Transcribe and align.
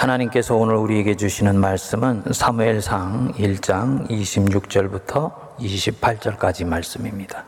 하나님께서 0.00 0.56
오늘 0.56 0.76
우리에게 0.76 1.14
주시는 1.14 1.60
말씀은 1.60 2.22
사무엘상 2.30 3.34
1장 3.36 4.08
26절부터 4.08 5.30
28절까지 5.58 6.64
말씀입니다. 6.66 7.44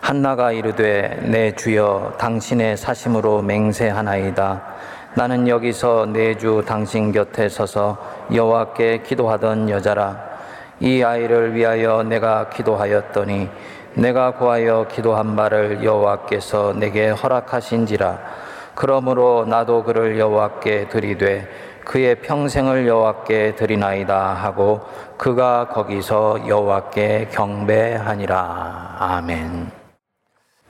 한나가 0.00 0.52
이르되 0.52 1.20
내 1.24 1.52
주여 1.56 2.14
당신의 2.16 2.76
사심으로 2.76 3.42
맹세하나이다. 3.42 4.62
나는 5.16 5.48
여기서 5.48 6.06
내 6.12 6.36
주 6.36 6.62
당신 6.64 7.10
곁에 7.10 7.48
서서 7.48 7.98
여호와께 8.32 9.02
기도하던 9.02 9.68
여자라. 9.68 10.16
이 10.78 11.02
아이를 11.02 11.56
위하여 11.56 12.04
내가 12.04 12.50
기도하였더니 12.50 13.48
내가 13.94 14.34
구하여 14.34 14.86
기도한 14.88 15.34
바를 15.34 15.82
여호와께서 15.82 16.72
내게 16.74 17.08
허락하신지라. 17.08 18.38
그러므로 18.76 19.44
나도 19.44 19.82
그를 19.82 20.18
여호와께 20.20 20.88
드리되 20.88 21.48
그의 21.84 22.20
평생을 22.22 22.86
여호와께 22.86 23.56
드리나이다 23.56 24.34
하고 24.34 24.80
그가 25.16 25.68
거기서 25.68 26.48
여호와께 26.48 27.28
경배하니라. 27.32 28.96
아멘. 28.98 29.70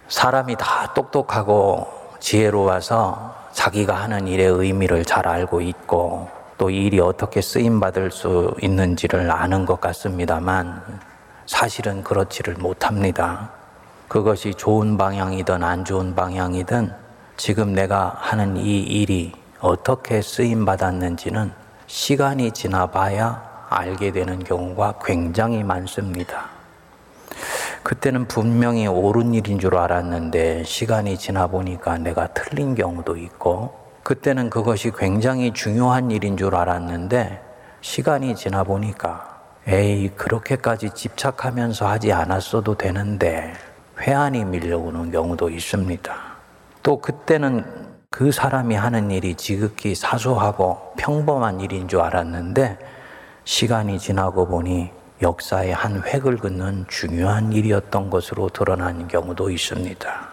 사람이 0.09 0.57
다 0.57 0.93
똑똑하고 0.95 1.87
지혜로워서 2.19 3.35
자기가 3.52 3.95
하는 3.95 4.27
일의 4.27 4.47
의미를 4.47 5.05
잘 5.05 5.27
알고 5.27 5.61
있고 5.61 6.29
또 6.59 6.71
일이 6.71 7.01
어떻게 7.01 7.41
쓰임 7.41 7.80
받을 7.80 8.11
수 8.11 8.55
있는지를 8.61 9.30
아는 9.30 9.65
것 9.65 9.80
같습니다만 9.80 10.83
사실은 11.47 12.05
그렇지를 12.05 12.55
못합니다. 12.55 13.51
그것이 14.09 14.55
좋은 14.55 14.99
방향이든 14.99 15.63
안 15.63 15.85
좋은 15.85 16.15
방향이든 16.15 16.93
지금 17.37 17.73
내가 17.73 18.16
하는 18.19 18.57
이 18.57 18.80
일이 18.80 19.33
어떻게 19.61 20.23
쓰임 20.23 20.65
받았는지는 20.65 21.53
시간이 21.87 22.53
지나봐야 22.53 23.67
알게 23.69 24.11
되는 24.11 24.43
경우가 24.43 24.95
굉장히 25.05 25.63
많습니다. 25.63 26.47
그때는 27.83 28.27
분명히 28.27 28.87
옳은 28.87 29.35
일인 29.35 29.59
줄 29.59 29.77
알았는데 29.77 30.65
시간이 30.65 31.19
지나 31.19 31.47
보니까 31.47 31.99
내가 31.99 32.29
틀린 32.29 32.75
경우도 32.75 33.17
있고 33.17 33.79
그때는 34.02 34.51
그것이 34.51 34.93
굉장히 34.97 35.52
중요한 35.52 36.11
일인 36.11 36.37
줄 36.37 36.55
알았는데 36.55 37.43
시간이 37.80 38.37
지나 38.37 38.65
보니까 38.65 39.41
에이 39.67 40.09
그렇게까지 40.17 40.91
집착하면서 40.91 41.87
하지 41.87 42.13
않았어도 42.13 42.77
되는데 42.77 43.52
회한이 44.01 44.45
밀려오는 44.45 45.11
경우도 45.11 45.51
있습니다. 45.51 46.15
또 46.83 47.01
그때는 47.01 47.80
그 48.13 48.33
사람이 48.33 48.75
하는 48.75 49.13
일이 49.13 49.37
지극히 49.37 49.95
사소하고 49.95 50.95
평범한 50.99 51.61
일인 51.61 51.87
줄 51.87 52.01
알았는데 52.01 52.77
시간이 53.45 54.01
지나고 54.01 54.49
보니 54.49 54.91
역사의 55.23 55.73
한 55.73 56.02
획을 56.05 56.39
긋는 56.39 56.87
중요한 56.89 57.52
일이었던 57.52 58.11
것으로 58.11 58.49
드러나는 58.49 59.07
경우도 59.07 59.51
있습니다. 59.51 60.29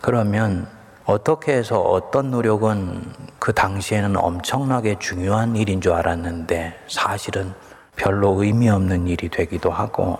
그러면 0.00 0.66
어떻게 1.04 1.52
해서 1.52 1.80
어떤 1.82 2.30
노력은 2.30 3.12
그 3.38 3.52
당시에는 3.52 4.16
엄청나게 4.16 4.98
중요한 4.98 5.54
일인 5.54 5.82
줄 5.82 5.92
알았는데 5.92 6.74
사실은 6.88 7.52
별로 7.94 8.42
의미 8.42 8.70
없는 8.70 9.06
일이 9.06 9.28
되기도 9.28 9.70
하고 9.70 10.18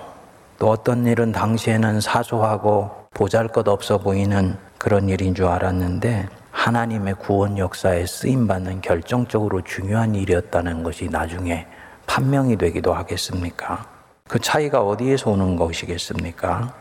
또 0.59 0.69
어떤 0.69 1.07
일은 1.07 1.33
당시에는 1.33 2.03
사소하고 2.03 2.91
보잘 3.15 3.49
것 3.49 3.67
없어 3.67 3.97
보이는 3.97 4.59
그런 4.77 5.09
일인 5.09 5.35
줄 5.35 5.47
알았는데 5.47 6.42
하나님의 6.63 7.15
구원 7.15 7.59
역사에 7.59 8.07
쓰임받는 8.07 8.83
결정적으로 8.83 9.63
중요한 9.63 10.15
일이었다는 10.15 10.85
것이 10.85 11.09
나중에 11.11 11.67
판명이 12.07 12.57
되기도 12.57 12.95
하겠습니까? 12.95 13.85
그 14.29 14.39
차이가 14.39 14.81
어디에서 14.81 15.33
오는 15.33 15.57
것이겠습니까? 15.57 16.73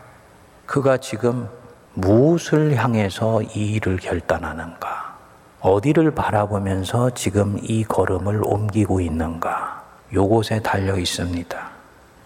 그가 0.66 0.98
지금 0.98 1.48
무엇을 1.94 2.76
향해서 2.76 3.42
이 3.42 3.72
일을 3.72 3.96
결단하는가? 3.96 5.18
어디를 5.60 6.12
바라보면서 6.12 7.10
지금 7.10 7.58
이 7.60 7.82
걸음을 7.82 8.40
옮기고 8.44 9.00
있는가? 9.00 9.82
요곳에 10.14 10.60
달려 10.60 10.96
있습니다. 10.96 11.70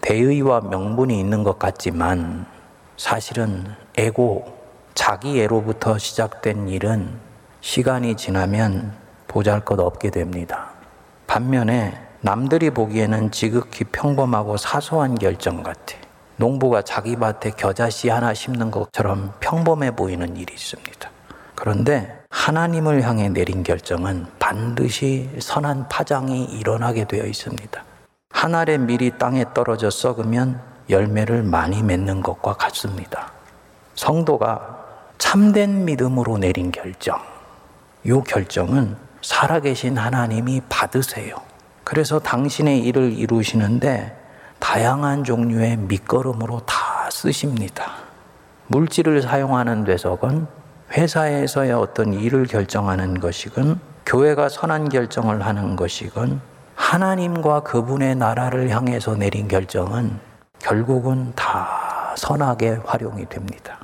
대의와 0.03 0.61
명분이 0.61 1.19
있는 1.19 1.43
것 1.43 1.59
같지만 1.59 2.45
사실은 2.99 3.65
에고, 3.97 4.55
자기 4.93 5.41
애로부터 5.41 5.97
시작된 5.97 6.69
일은 6.69 7.26
시간이 7.61 8.17
지나면 8.17 8.93
보잘 9.29 9.65
것 9.65 9.79
없게 9.81 10.11
됩니다. 10.11 10.71
반면에 11.27 12.01
남들이 12.21 12.71
보기에는 12.71 13.31
지극히 13.31 13.85
평범하고 13.85 14.57
사소한 14.57 15.17
결정 15.17 15.63
같아. 15.63 15.97
농부가 16.37 16.83
자기 16.83 17.17
밭에 17.17 17.53
겨자씨 17.57 18.09
하나 18.09 18.35
심는 18.35 18.71
것처럼 18.71 19.33
평범해 19.41 19.93
보이는 19.93 20.37
일이 20.37 20.53
있습니다. 20.53 21.11
그런데 21.55 22.23
하나님을 22.31 23.03
향해 23.03 23.29
내린 23.29 23.63
결정은 23.63 24.27
반드시 24.39 25.31
선한 25.39 25.89
파장이 25.89 26.45
일어나게 26.45 27.05
되어 27.05 27.25
있습니다. 27.25 27.83
한 28.31 28.55
알의 28.55 28.79
밀이 28.79 29.13
땅에 29.19 29.45
떨어져 29.55 29.89
썩으면 29.89 30.61
열매를 30.91 31.43
많이 31.43 31.83
맺는 31.83 32.23
것과 32.23 32.53
같습니다. 32.55 33.33
성도가 33.95 34.85
참된 35.17 35.87
믿음으로 35.87 36.37
내린 36.39 36.71
결정, 36.71 37.19
이 38.07 38.23
결정은 38.25 38.97
살아계신 39.21 39.99
하나님이 39.99 40.63
받으세요. 40.69 41.35
그래서 41.83 42.21
당신의 42.21 42.79
일을 42.81 43.13
이루시는데 43.13 44.17
다양한 44.61 45.25
종류의 45.25 45.77
밑거름으로 45.77 46.61
다 46.61 47.09
쓰십니다. 47.11 47.95
물질을 48.69 49.23
사용하는 49.23 49.83
데서건 49.83 50.47
회사에서의 50.93 51.73
어떤 51.73 52.15
일을 52.15 52.47
결정하는 52.47 53.19
것이건 53.19 53.81
교회가 54.07 54.49
선한 54.51 54.89
결정을 54.89 55.45
하는 55.45 55.75
것이건 55.75 56.41
하나님과 56.77 57.61
그분의 57.61 58.15
나라를 58.15 58.71
향해서 58.71 59.17
내린 59.17 59.49
결정은 59.49 60.21
결국은 60.61 61.33
다 61.35 62.15
선하게 62.17 62.83
활용이 62.85 63.29
됩니다. 63.29 63.79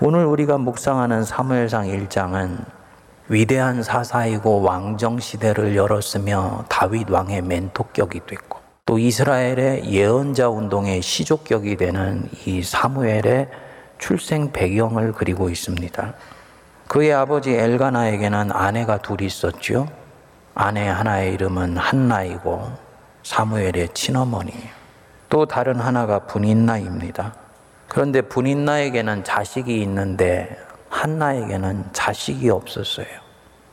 오늘 0.00 0.24
우리가 0.24 0.56
묵상하는 0.56 1.24
사무엘상 1.24 1.84
1장은 1.86 2.64
위대한 3.28 3.82
사사이고 3.82 4.60
왕정 4.60 5.18
시대를 5.18 5.76
열었으며 5.76 6.66
다윗 6.68 7.10
왕의 7.10 7.40
멘토격이 7.42 8.20
됐고 8.26 8.58
또 8.84 8.98
이스라엘의 8.98 9.90
예언자 9.90 10.50
운동의 10.50 11.00
시족격이 11.00 11.76
되는 11.76 12.28
이 12.44 12.62
사무엘의 12.62 13.48
출생 13.96 14.52
배경을 14.52 15.12
그리고 15.12 15.48
있습니다. 15.48 16.12
그의 16.86 17.14
아버지 17.14 17.52
엘가나에게는 17.52 18.52
아내가 18.52 18.98
둘이 18.98 19.24
있었죠. 19.24 19.88
아내 20.54 20.86
하나의 20.86 21.32
이름은 21.32 21.78
한나이고 21.78 22.70
사무엘의 23.22 23.88
친어머니예요. 23.94 24.68
또 25.30 25.46
다른 25.46 25.80
하나가 25.80 26.18
분인나입니다. 26.26 27.34
그런데 27.88 28.20
분인나에게는 28.20 29.24
자식이 29.24 29.80
있는데 29.80 30.58
한나에게는 30.94 31.86
자식이 31.92 32.48
없었어요. 32.50 33.06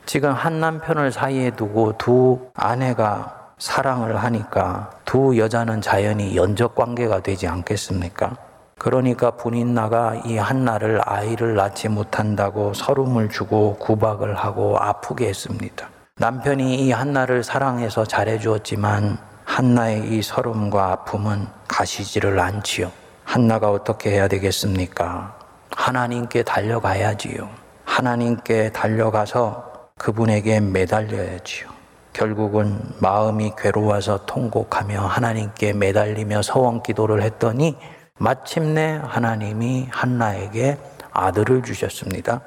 지금 0.04 0.32
한 0.32 0.60
남편을 0.60 1.12
사이에 1.12 1.52
두고 1.52 1.96
두 1.96 2.50
아내가 2.54 3.52
사랑을 3.58 4.16
하니까 4.16 4.90
두 5.04 5.38
여자는 5.38 5.80
자연히 5.80 6.36
연적 6.36 6.74
관계가 6.74 7.20
되지 7.20 7.46
않겠습니까? 7.46 8.36
그러니까 8.76 9.30
분인나가 9.30 10.16
이 10.26 10.36
한나를 10.36 11.00
아이를 11.04 11.54
낳지 11.54 11.88
못한다고 11.88 12.74
서름을 12.74 13.28
주고 13.28 13.76
구박을 13.76 14.34
하고 14.34 14.76
아프게 14.76 15.28
했습니다. 15.28 15.88
남편이 16.16 16.86
이 16.86 16.90
한나를 16.90 17.44
사랑해서 17.44 18.04
잘해주었지만 18.04 19.18
한나의 19.44 20.08
이 20.08 20.22
서름과 20.22 20.90
아픔은 20.90 21.46
가시지를 21.68 22.40
않지요. 22.40 22.90
한나가 23.24 23.70
어떻게 23.70 24.10
해야 24.10 24.26
되겠습니까? 24.26 25.41
하나님께 25.76 26.42
달려가야지요. 26.42 27.48
하나님께 27.84 28.72
달려가서 28.72 29.90
그분에게 29.98 30.60
매달려야지요. 30.60 31.68
결국은 32.12 32.78
마음이 33.00 33.52
괴로워서 33.56 34.26
통곡하며 34.26 35.00
하나님께 35.00 35.72
매달리며 35.72 36.42
서원 36.42 36.82
기도를 36.82 37.22
했더니 37.22 37.76
마침내 38.18 39.00
하나님이 39.02 39.88
한나에게 39.90 40.78
아들을 41.12 41.62
주셨습니다. 41.62 42.42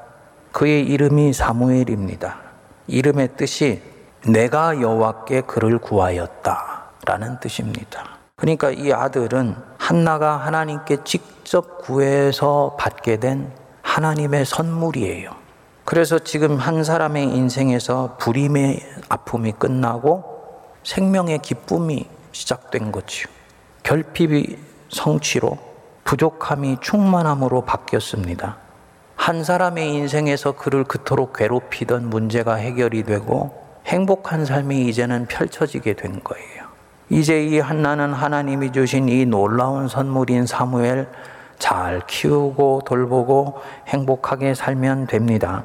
그의 0.51 0.85
이름이 0.85 1.33
사무엘입니다. 1.33 2.37
이름의 2.87 3.29
뜻이 3.35 3.81
내가 4.27 4.79
여호와께 4.79 5.41
그를 5.41 5.79
구하였다라는 5.79 7.39
뜻입니다. 7.41 8.15
그러니까 8.35 8.69
이 8.69 8.91
아들은 8.91 9.55
한나가 9.85 10.37
하나님께 10.37 11.03
직접 11.03 11.77
구해서 11.77 12.75
받게 12.79 13.17
된 13.17 13.51
하나님의 13.83 14.43
선물이에요. 14.43 15.29
그래서 15.83 16.17
지금 16.17 16.57
한 16.57 16.83
사람의 16.83 17.25
인생에서 17.25 18.17
불임의 18.19 18.79
아픔이 19.09 19.51
끝나고 19.51 20.23
생명의 20.83 21.37
기쁨이 21.37 22.07
시작된 22.31 22.91
거지요. 22.91 23.27
결핍이 23.83 24.57
성취로 24.89 25.59
부족함이 26.03 26.77
충만함으로 26.81 27.61
바뀌었습니다. 27.65 28.57
한 29.15 29.43
사람의 29.43 29.93
인생에서 29.93 30.53
그를 30.53 30.83
그토록 30.83 31.33
괴롭히던 31.33 32.09
문제가 32.09 32.55
해결이 32.55 33.03
되고 33.03 33.63
행복한 33.85 34.45
삶이 34.45 34.87
이제는 34.87 35.27
펼쳐지게 35.27 35.93
된 35.93 36.23
거예요. 36.23 36.64
이제 37.09 37.43
이 37.43 37.59
한나는 37.59 38.13
하나님이 38.13 38.71
주신 38.71 39.09
이 39.09 39.25
놀라운 39.25 39.87
선물인 39.87 40.47
사무엘 40.47 41.07
잘 41.59 42.01
키우고 42.07 42.81
돌보고 42.85 43.61
행복하게 43.87 44.55
살면 44.55 45.07
됩니다. 45.07 45.63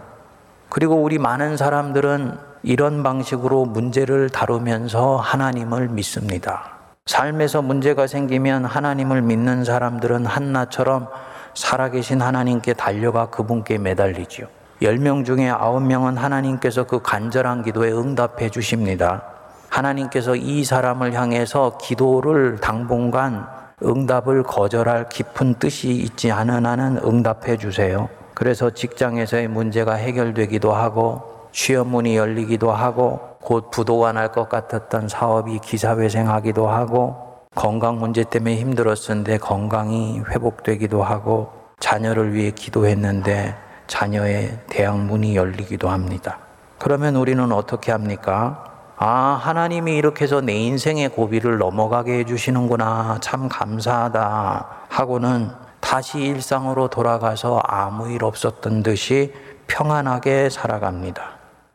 그리고 0.68 0.96
우리 0.96 1.18
많은 1.18 1.56
사람들은 1.56 2.38
이런 2.62 3.02
방식으로 3.02 3.64
문제를 3.64 4.28
다루면서 4.28 5.16
하나님을 5.16 5.88
믿습니다. 5.88 6.72
삶에서 7.06 7.62
문제가 7.62 8.06
생기면 8.06 8.66
하나님을 8.66 9.22
믿는 9.22 9.64
사람들은 9.64 10.26
한나처럼 10.26 11.08
살아계신 11.54 12.20
하나님께 12.20 12.74
달려가 12.74 13.30
그분께 13.30 13.78
매달리지요. 13.78 14.46
10명 14.82 15.24
중에 15.24 15.50
9명은 15.50 16.16
하나님께서 16.16 16.84
그 16.84 17.00
간절한 17.00 17.64
기도에 17.64 17.90
응답해 17.90 18.50
주십니다. 18.50 19.39
하나님께서 19.70 20.36
이 20.36 20.64
사람을 20.64 21.14
향해서 21.14 21.78
기도를 21.80 22.58
당분간 22.58 23.46
응답을 23.82 24.42
거절할 24.42 25.08
깊은 25.08 25.54
뜻이 25.54 25.90
있지 25.92 26.30
않은 26.30 26.66
한은 26.66 26.98
응답해 27.02 27.56
주세요. 27.56 28.08
그래서 28.34 28.70
직장에서의 28.70 29.48
문제가 29.48 29.94
해결되기도 29.94 30.72
하고 30.72 31.22
취업문이 31.52 32.16
열리기도 32.16 32.70
하고 32.72 33.20
곧 33.40 33.70
부도가 33.70 34.12
날 34.12 34.30
것 34.32 34.48
같았던 34.48 35.08
사업이 35.08 35.60
기사회생하기도 35.60 36.68
하고 36.68 37.30
건강 37.54 37.98
문제 37.98 38.22
때문에 38.22 38.56
힘들었었는데 38.56 39.38
건강이 39.38 40.20
회복되기도 40.28 41.02
하고 41.02 41.50
자녀를 41.80 42.34
위해 42.34 42.50
기도했는데 42.50 43.54
자녀의 43.86 44.58
대학문이 44.68 45.34
열리기도 45.36 45.88
합니다. 45.88 46.38
그러면 46.78 47.16
우리는 47.16 47.50
어떻게 47.50 47.90
합니까? 47.90 48.69
아, 49.02 49.40
하나님이 49.42 49.96
이렇게 49.96 50.24
해서 50.24 50.42
내 50.42 50.52
인생의 50.52 51.08
고비를 51.08 51.56
넘어가게 51.56 52.18
해주시는구나. 52.18 53.16
참 53.22 53.48
감사하다. 53.48 54.66
하고는 54.90 55.48
다시 55.80 56.18
일상으로 56.18 56.88
돌아가서 56.88 57.62
아무 57.64 58.10
일 58.10 58.22
없었던 58.22 58.82
듯이 58.82 59.32
평안하게 59.68 60.50
살아갑니다. 60.50 61.22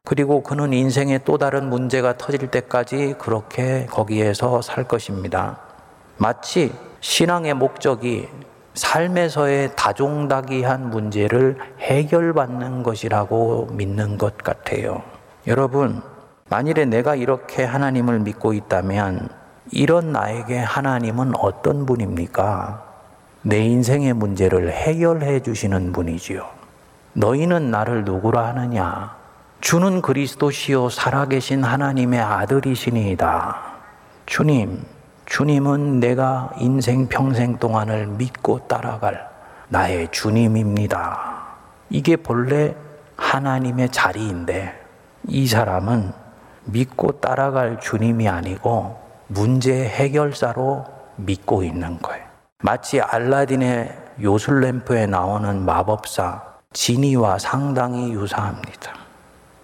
그리고 0.03 0.43
그는 0.43 0.71
인생의 0.71 1.21
또 1.25 1.39
다른 1.39 1.67
문제가 1.67 2.15
터질 2.15 2.51
때까지 2.51 3.15
그렇게 3.17 3.87
거기에서 3.87 4.61
살 4.61 4.83
것입니다. 4.83 5.57
마치 6.17 6.71
신앙의 6.99 7.55
목적이 7.55 8.29
삶에서의 8.75 9.71
다종다기한 9.75 10.91
문제를 10.91 11.57
해결받는 11.79 12.83
것이라고 12.83 13.69
믿는 13.71 14.19
것 14.19 14.37
같아요. 14.37 15.01
여러분, 15.47 16.03
만일에 16.47 16.85
내가 16.85 17.15
이렇게 17.15 17.63
하나님을 17.63 18.19
믿고 18.19 18.53
있다면 18.53 19.29
이런 19.71 20.11
나에게 20.11 20.59
하나님은 20.59 21.33
어떤 21.39 21.87
분입니까? 21.87 22.83
내 23.41 23.65
인생의 23.65 24.13
문제를 24.13 24.71
해결해 24.71 25.39
주시는 25.39 25.91
분이지요. 25.91 26.47
너희는 27.13 27.71
나를 27.71 28.05
누구라 28.05 28.45
하느냐? 28.49 29.15
주는 29.59 30.03
그리스도시요 30.03 30.89
살아계신 30.89 31.63
하나님의 31.63 32.19
아들이시니이다. 32.19 33.57
주님, 34.27 34.83
주님은 35.25 35.99
내가 35.99 36.51
인생 36.59 37.07
평생 37.07 37.57
동안을 37.57 38.05
믿고 38.05 38.67
따라갈 38.67 39.27
나의 39.69 40.09
주님입니다. 40.11 41.41
이게 41.89 42.15
본래 42.15 42.75
하나님의 43.17 43.89
자리인데 43.89 44.79
이 45.27 45.47
사람은 45.47 46.24
믿고 46.65 47.19
따라갈 47.19 47.79
주님이 47.79 48.27
아니고 48.27 48.97
문제 49.27 49.85
해결사로 49.87 50.85
믿고 51.17 51.63
있는 51.63 51.99
거예요. 52.01 52.23
마치 52.61 52.99
알라딘의 52.99 53.95
요술램프에 54.21 55.07
나오는 55.07 55.65
마법사 55.65 56.41
지니와 56.73 57.37
상당히 57.39 58.11
유사합니다. 58.13 58.93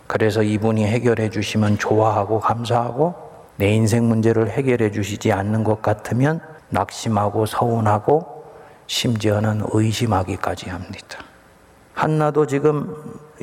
그래서 0.08 0.44
이분이 0.44 0.86
해결해 0.86 1.30
주시면 1.30 1.78
좋아하고 1.78 2.40
감사하고 2.40 3.16
내 3.56 3.70
인생 3.74 4.08
문제를 4.08 4.50
해결해 4.50 4.92
주시지 4.92 5.32
않는 5.32 5.64
것 5.64 5.82
같으면 5.82 6.42
낙심하고 6.70 7.46
서운하고 7.46 8.44
심지어는 8.88 9.64
의심하기까지 9.72 10.70
합니다. 10.70 11.20
한나도 11.94 12.48
지금 12.48 12.96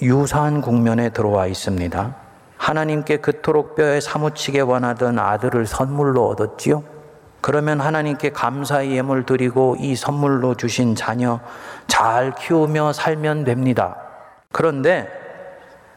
유사한 0.02 0.60
국면에 0.60 1.10
들어와 1.10 1.46
있습니다. 1.46 2.27
하나님께 2.58 3.18
그토록 3.18 3.76
뼈에 3.76 4.00
사무치게 4.00 4.60
원하던 4.60 5.18
아들을 5.18 5.66
선물로 5.66 6.28
얻었지요. 6.28 6.82
그러면 7.40 7.80
하나님께 7.80 8.30
감사의 8.30 8.92
예물 8.92 9.24
드리고 9.24 9.76
이 9.78 9.94
선물로 9.94 10.56
주신 10.56 10.94
자녀 10.94 11.40
잘 11.86 12.34
키우며 12.34 12.92
살면 12.92 13.44
됩니다. 13.44 13.96
그런데 14.52 15.08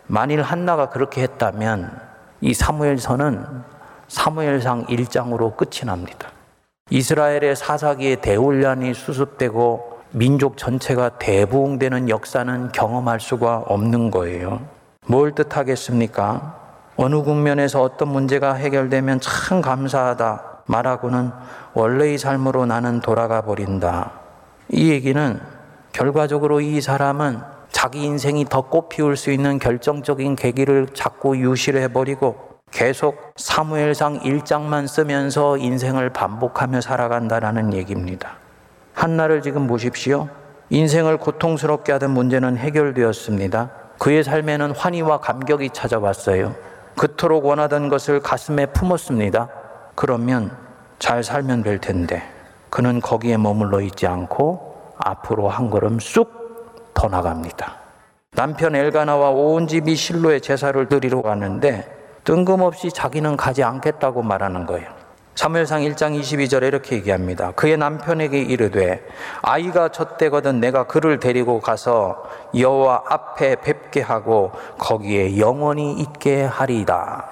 만일 0.08 0.42
한나가 0.42 0.90
그렇게 0.90 1.24
했다면 1.24 2.00
이 2.42 2.54
사무엘서는 2.54 3.46
사무엘상 4.08 4.86
1장으로 4.86 5.58
끝이 5.58 5.86
납니다. 5.86 6.30
이스라엘의 6.90 7.56
사사기에 7.56 8.18
대훈련이 8.18 8.94
수습되고 8.94 10.02
민족 10.12 10.58
전체가 10.58 11.18
대부흥되는 11.18 12.10
역사는 12.10 12.74
경험할 12.74 13.20
수가 13.20 13.64
없는 13.68 14.12
거예요. 14.12 14.62
뭘 15.12 15.34
뜻하겠습니까? 15.34 16.56
어느 16.96 17.22
국면에서 17.22 17.82
어떤 17.82 18.08
문제가 18.08 18.54
해결되면 18.54 19.20
참 19.20 19.60
감사하다 19.60 20.62
말하고는 20.68 21.32
원래의 21.74 22.18
삶으로 22.18 22.66
나는 22.66 23.02
돌아가 23.02 23.42
버린다. 23.42 24.14
이 24.70 24.90
얘기는 24.90 25.38
결과적으로 25.92 26.62
이 26.62 26.80
사람은 26.80 27.42
자기 27.72 28.04
인생이 28.04 28.46
더 28.46 28.62
꽃피울 28.62 29.18
수 29.18 29.32
있는 29.32 29.60
결정적인 29.60 30.38
계기를 30.38 30.88
자꾸 30.94 31.38
유실해 31.38 31.90
버리고 31.90 32.38
계속 32.72 33.34
사무엘상 33.36 34.22
1장만 34.22 34.88
쓰면서 34.88 35.58
인생을 35.58 36.12
반복하며 36.12 36.80
살아간다라는 36.80 37.74
얘기입니다. 37.74 38.38
한나를 38.94 39.42
지금 39.42 39.68
보십시오. 39.68 40.30
인생을 40.70 41.18
고통스럽게 41.18 41.92
하던 41.92 42.12
문제는 42.12 42.56
해결되었습니다. 42.56 43.81
그의 44.02 44.24
삶에는 44.24 44.72
환희와 44.72 45.20
감격이 45.20 45.70
찾아왔어요. 45.70 46.56
그토록 46.98 47.46
원하던 47.46 47.88
것을 47.88 48.20
가슴에 48.20 48.66
품었습니다. 48.66 49.48
그러면 49.94 50.58
잘 50.98 51.24
살면 51.24 51.62
될 51.62 51.78
텐데 51.78 52.24
그는 52.72 53.00
거기에 53.00 53.38
머물러 53.38 53.80
있지 53.82 54.08
않고 54.08 54.96
앞으로 54.98 55.50
한 55.50 55.70
걸음 55.70 56.00
쑥 56.00 56.42
더 56.96 57.08
나갑니다. 57.08 57.76
남편 58.32 58.76
엘가나와 58.76 59.30
온 59.30 59.68
집이 59.68 59.96
실로의 59.96 60.42
제사를 60.42 60.88
드리러 60.88 61.22
가는데 61.22 61.86
뜬금없이 62.24 62.92
자기는 62.92 63.38
가지 63.38 63.64
않겠다고 63.64 64.24
말하는 64.24 64.66
거예요. 64.66 65.01
사무엘상 65.36 65.82
1장 65.82 66.20
22절에 66.20 66.64
이렇게 66.64 66.98
얘기합니다. 66.98 67.52
그의 67.52 67.78
남편에게 67.78 68.40
이르되 68.40 69.02
아이가 69.42 69.90
젖대거든 69.90 70.60
내가 70.60 70.84
그를 70.84 71.20
데리고 71.20 71.60
가서 71.60 72.30
여호와 72.56 73.04
앞에 73.08 73.56
뵙게 73.56 74.02
하고 74.02 74.52
거기에 74.78 75.38
영원히 75.38 75.94
있게 75.94 76.44
하리이다. 76.44 77.26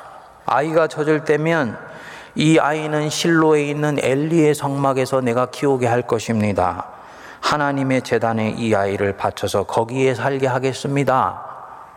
아이가 0.46 0.88
젖을 0.88 1.26
때면 1.26 1.78
이 2.36 2.58
아이는 2.58 3.10
실로에 3.10 3.66
있는 3.66 3.98
엘리의 4.00 4.56
성막에서 4.56 5.22
내가 5.22 5.48
키우게 5.48 5.86
할 5.86 6.04
것입니다. 6.04 6.86
하나님의 7.42 8.02
재단에 8.04 8.56
이 8.58 8.74
아이를 8.74 9.18
바쳐서 9.18 9.64
거기에 9.64 10.16
살게 10.16 10.48
하겠습니다. 10.48 11.46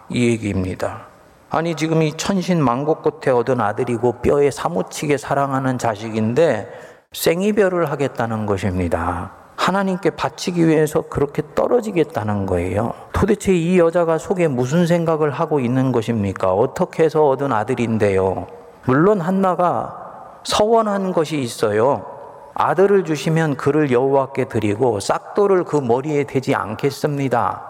이 0.09 0.29
얘기입니다. 0.31 1.12
아니 1.55 1.75
지금 1.75 2.01
이 2.03 2.17
천신만고 2.17 3.03
끝에 3.03 3.31
얻은 3.31 3.61
아들이고 3.61 4.23
뼈에 4.23 4.51
사무치게 4.51 5.19
사랑하는 5.19 5.77
자식인데 5.77 6.67
생이별을 7.13 7.91
하겠다는 7.91 8.47
것입니다. 8.47 9.33
하나님께 9.57 10.11
바치기 10.11 10.67
위해서 10.67 11.03
그렇게 11.03 11.43
떨어지겠다는 11.55 12.47
거예요. 12.47 12.95
도대체 13.13 13.53
이 13.53 13.79
여자가 13.79 14.17
속에 14.17 14.49
무슨 14.49 14.87
생각을 14.87 15.31
하고 15.31 15.61
있는 15.61 15.93
것입니까? 15.93 16.55
어떻게 16.55 17.05
해서 17.05 17.29
얻은 17.29 17.53
아들인데요. 17.53 18.47
물론 18.87 19.21
한나가 19.21 20.41
서원한 20.45 21.13
것이 21.13 21.39
있어요. 21.39 22.07
아들을 22.55 23.05
주시면 23.05 23.59
그를 23.59 23.91
여호와께 23.93 24.47
드리고 24.47 25.01
싹돌을 25.01 25.65
그 25.65 25.77
머리에 25.77 26.25
대지 26.25 26.55
않겠습니다. 26.55 27.63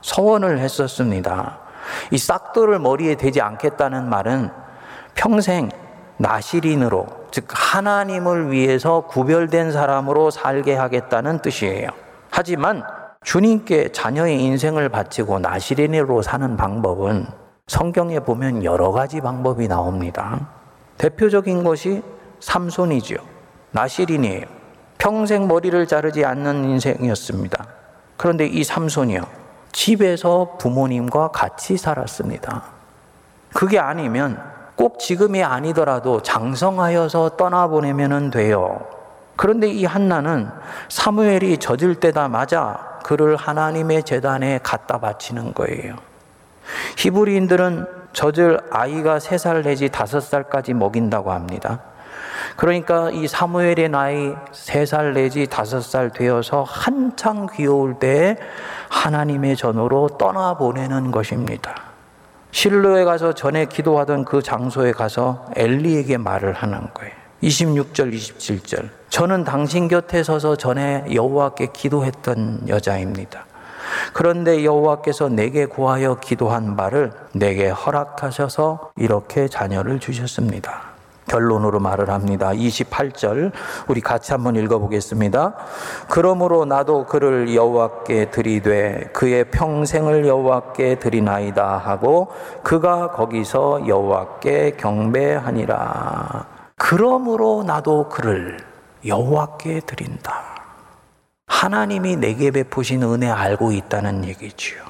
서원을 0.00 0.60
했었습니다. 0.60 1.67
이 2.10 2.18
싹돌을 2.18 2.78
머리에 2.78 3.14
대지 3.14 3.40
않겠다는 3.40 4.08
말은 4.08 4.50
평생 5.14 5.70
나시린으로, 6.18 7.06
즉, 7.30 7.46
하나님을 7.48 8.50
위해서 8.50 9.02
구별된 9.02 9.72
사람으로 9.72 10.30
살게 10.30 10.74
하겠다는 10.74 11.40
뜻이에요. 11.40 11.88
하지만 12.30 12.82
주님께 13.24 13.92
자녀의 13.92 14.42
인생을 14.42 14.88
바치고 14.88 15.38
나시린으로 15.40 16.22
사는 16.22 16.56
방법은 16.56 17.26
성경에 17.66 18.20
보면 18.20 18.64
여러 18.64 18.92
가지 18.92 19.20
방법이 19.20 19.68
나옵니다. 19.68 20.48
대표적인 20.96 21.64
것이 21.64 22.02
삼손이죠. 22.40 23.16
나시린이에요. 23.72 24.46
평생 24.98 25.46
머리를 25.46 25.86
자르지 25.86 26.24
않는 26.24 26.64
인생이었습니다. 26.64 27.66
그런데 28.16 28.46
이 28.46 28.64
삼손이요. 28.64 29.37
집에서 29.72 30.56
부모님과 30.58 31.28
같이 31.28 31.76
살았습니다. 31.76 32.62
그게 33.52 33.78
아니면 33.78 34.40
꼭 34.76 34.98
지금이 34.98 35.42
아니더라도 35.42 36.22
장성하여서 36.22 37.36
떠나보내면 37.36 38.30
돼요. 38.30 38.80
그런데 39.36 39.68
이 39.68 39.84
한나는 39.84 40.50
사무엘이 40.88 41.58
젖을 41.58 41.96
때다 41.96 42.28
맞아 42.28 42.98
그를 43.04 43.36
하나님의 43.36 44.02
재단에 44.02 44.58
갖다 44.62 44.98
바치는 44.98 45.54
거예요. 45.54 45.96
히브리인들은 46.96 47.86
젖을 48.12 48.60
아이가 48.70 49.20
세살 49.20 49.62
내지 49.62 49.88
다섯 49.88 50.20
살까지 50.20 50.74
먹인다고 50.74 51.32
합니다. 51.32 51.80
그러니까 52.58 53.10
이 53.10 53.28
사무엘의 53.28 53.88
나이 53.88 54.34
세살 54.50 55.14
내지 55.14 55.46
다섯 55.46 55.80
살 55.80 56.10
되어서 56.10 56.64
한창 56.64 57.46
귀여울 57.54 58.00
때 58.00 58.36
하나님의 58.88 59.56
전으로 59.56 60.08
떠나보내는 60.18 61.12
것입니다. 61.12 61.76
실로에 62.50 63.04
가서 63.04 63.32
전에 63.32 63.66
기도하던 63.66 64.24
그 64.24 64.42
장소에 64.42 64.90
가서 64.90 65.46
엘리에게 65.54 66.16
말을 66.16 66.52
하는 66.52 66.88
거예요. 66.94 67.14
26절, 67.44 68.12
27절. 68.12 68.88
저는 69.08 69.44
당신 69.44 69.86
곁에 69.86 70.24
서서 70.24 70.56
전에 70.56 71.04
여호와께 71.14 71.68
기도했던 71.72 72.68
여자입니다. 72.68 73.46
그런데 74.12 74.64
여호와께서 74.64 75.28
내게 75.28 75.64
구하여 75.66 76.18
기도한 76.18 76.74
바를 76.74 77.12
내게 77.32 77.68
허락하셔서 77.68 78.90
이렇게 78.96 79.46
자녀를 79.46 80.00
주셨습니다. 80.00 80.97
결론으로 81.28 81.78
말을 81.78 82.10
합니다. 82.10 82.48
28절 82.48 83.52
우리 83.86 84.00
같이 84.00 84.32
한번 84.32 84.56
읽어보겠습니다. 84.56 85.54
그러므로 86.08 86.64
나도 86.64 87.06
그를 87.06 87.54
여호와께 87.54 88.30
드리되 88.30 89.10
그의 89.12 89.44
평생을 89.50 90.26
여호와께 90.26 90.98
드리나이다 90.98 91.78
하고 91.78 92.28
그가 92.62 93.12
거기서 93.12 93.86
여호와께 93.86 94.72
경배하니라. 94.78 96.46
그러므로 96.76 97.62
나도 97.64 98.08
그를 98.08 98.56
여호와께 99.06 99.80
드린다. 99.80 100.58
하나님이 101.46 102.16
내게 102.16 102.50
베푸신 102.50 103.02
은혜 103.02 103.28
알고 103.28 103.72
있다는 103.72 104.24
얘기지요. 104.24 104.80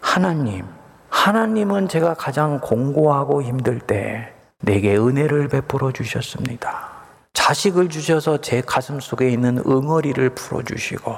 하나님, 0.00 0.64
하나님은 1.10 1.88
제가 1.88 2.14
가장 2.14 2.58
공고하고 2.60 3.42
힘들 3.42 3.80
때 3.80 4.32
내게 4.60 4.96
은혜를 4.96 5.48
베풀어 5.48 5.92
주셨습니다. 5.92 6.88
자식을 7.32 7.88
주셔서 7.88 8.38
제 8.38 8.60
가슴 8.60 9.00
속에 9.00 9.30
있는 9.30 9.62
응어리를 9.66 10.30
풀어 10.30 10.62
주시고 10.62 11.14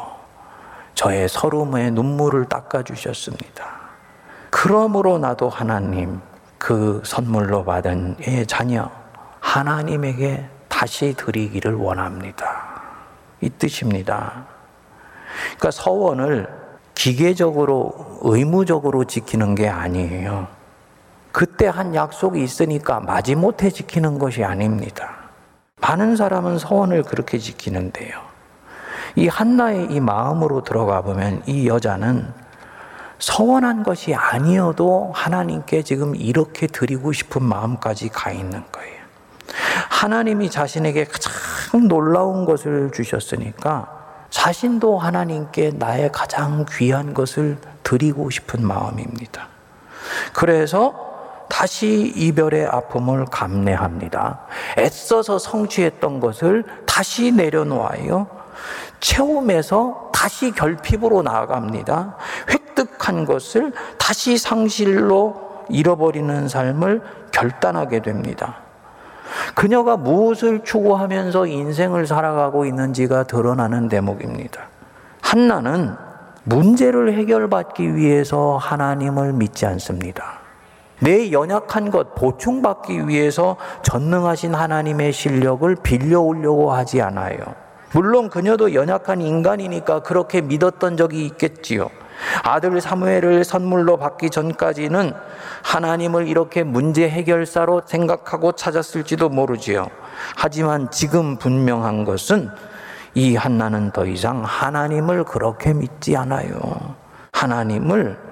저의 0.94 1.28
서름의 1.28 1.90
눈물을 1.92 2.46
닦아 2.46 2.82
주셨습니다. 2.82 3.66
그러므로 4.50 5.18
나도 5.18 5.48
하나님 5.48 6.20
그 6.58 7.02
선물로 7.04 7.64
받은 7.64 8.16
예 8.26 8.44
자녀 8.44 8.90
하나님에게 9.40 10.48
다시 10.68 11.14
드리기를 11.16 11.74
원합니다. 11.74 12.82
이 13.40 13.50
뜻입니다. 13.50 14.46
그러니까 15.56 15.70
서원을 15.70 16.48
기계적으로 16.94 18.20
의무적으로 18.22 19.04
지키는 19.04 19.54
게 19.54 19.68
아니에요. 19.68 20.46
그때 21.32 21.66
한 21.66 21.94
약속이 21.94 22.42
있으니까 22.42 23.00
마지못해 23.00 23.70
지키는 23.70 24.18
것이 24.18 24.44
아닙니다. 24.44 25.16
많은 25.80 26.16
사람은 26.16 26.58
서원을 26.58 27.02
그렇게 27.02 27.38
지키는데요. 27.38 28.20
이 29.16 29.28
한나의 29.28 29.86
이 29.90 30.00
마음으로 30.00 30.62
들어가 30.62 31.02
보면 31.02 31.42
이 31.46 31.66
여자는 31.66 32.32
서원한 33.18 33.82
것이 33.82 34.14
아니어도 34.14 35.12
하나님께 35.14 35.82
지금 35.82 36.14
이렇게 36.14 36.66
드리고 36.66 37.12
싶은 37.12 37.42
마음까지 37.42 38.08
가 38.08 38.30
있는 38.30 38.62
거예요. 38.70 39.02
하나님이 39.90 40.50
자신에게 40.50 41.04
가장 41.04 41.88
놀라운 41.88 42.44
것을 42.44 42.90
주셨으니까 42.92 44.00
자신도 44.30 44.98
하나님께 44.98 45.72
나의 45.76 46.10
가장 46.10 46.64
귀한 46.70 47.14
것을 47.14 47.58
드리고 47.82 48.30
싶은 48.30 48.66
마음입니다. 48.66 49.48
그래서 50.32 51.11
다시 51.52 52.10
이별의 52.16 52.66
아픔을 52.66 53.26
감내합니다. 53.26 54.40
애써서 54.78 55.38
성취했던 55.38 56.18
것을 56.18 56.64
다시 56.86 57.30
내려놓아요. 57.30 58.26
체험에서 59.00 60.10
다시 60.14 60.52
결핍으로 60.52 61.20
나아갑니다. 61.20 62.16
획득한 62.48 63.26
것을 63.26 63.72
다시 63.98 64.38
상실로 64.38 65.66
잃어버리는 65.68 66.48
삶을 66.48 67.02
결단하게 67.32 68.00
됩니다. 68.00 68.56
그녀가 69.54 69.98
무엇을 69.98 70.64
추구하면서 70.64 71.46
인생을 71.46 72.06
살아가고 72.06 72.64
있는지가 72.64 73.24
드러나는 73.24 73.90
대목입니다. 73.90 74.68
한나는 75.20 75.96
문제를 76.44 77.12
해결받기 77.12 77.94
위해서 77.94 78.56
하나님을 78.56 79.34
믿지 79.34 79.66
않습니다. 79.66 80.41
내 81.02 81.32
연약한 81.32 81.90
것 81.90 82.14
보충받기 82.14 83.08
위해서 83.08 83.56
전능하신 83.82 84.54
하나님의 84.54 85.12
실력을 85.12 85.74
빌려오려고 85.82 86.72
하지 86.72 87.02
않아요. 87.02 87.38
물론 87.92 88.30
그녀도 88.30 88.72
연약한 88.72 89.20
인간이니까 89.20 90.02
그렇게 90.04 90.40
믿었던 90.40 90.96
적이 90.96 91.26
있겠지요. 91.26 91.90
아들 92.44 92.80
사무엘을 92.80 93.42
선물로 93.42 93.96
받기 93.96 94.30
전까지는 94.30 95.12
하나님을 95.64 96.28
이렇게 96.28 96.62
문제 96.62 97.08
해결사로 97.08 97.82
생각하고 97.84 98.52
찾았을지도 98.52 99.28
모르지요. 99.28 99.88
하지만 100.36 100.88
지금 100.92 101.36
분명한 101.36 102.04
것은 102.04 102.48
이 103.14 103.34
한나는 103.34 103.90
더 103.90 104.06
이상 104.06 104.44
하나님을 104.44 105.24
그렇게 105.24 105.74
믿지 105.74 106.16
않아요. 106.16 106.94
하나님을 107.32 108.31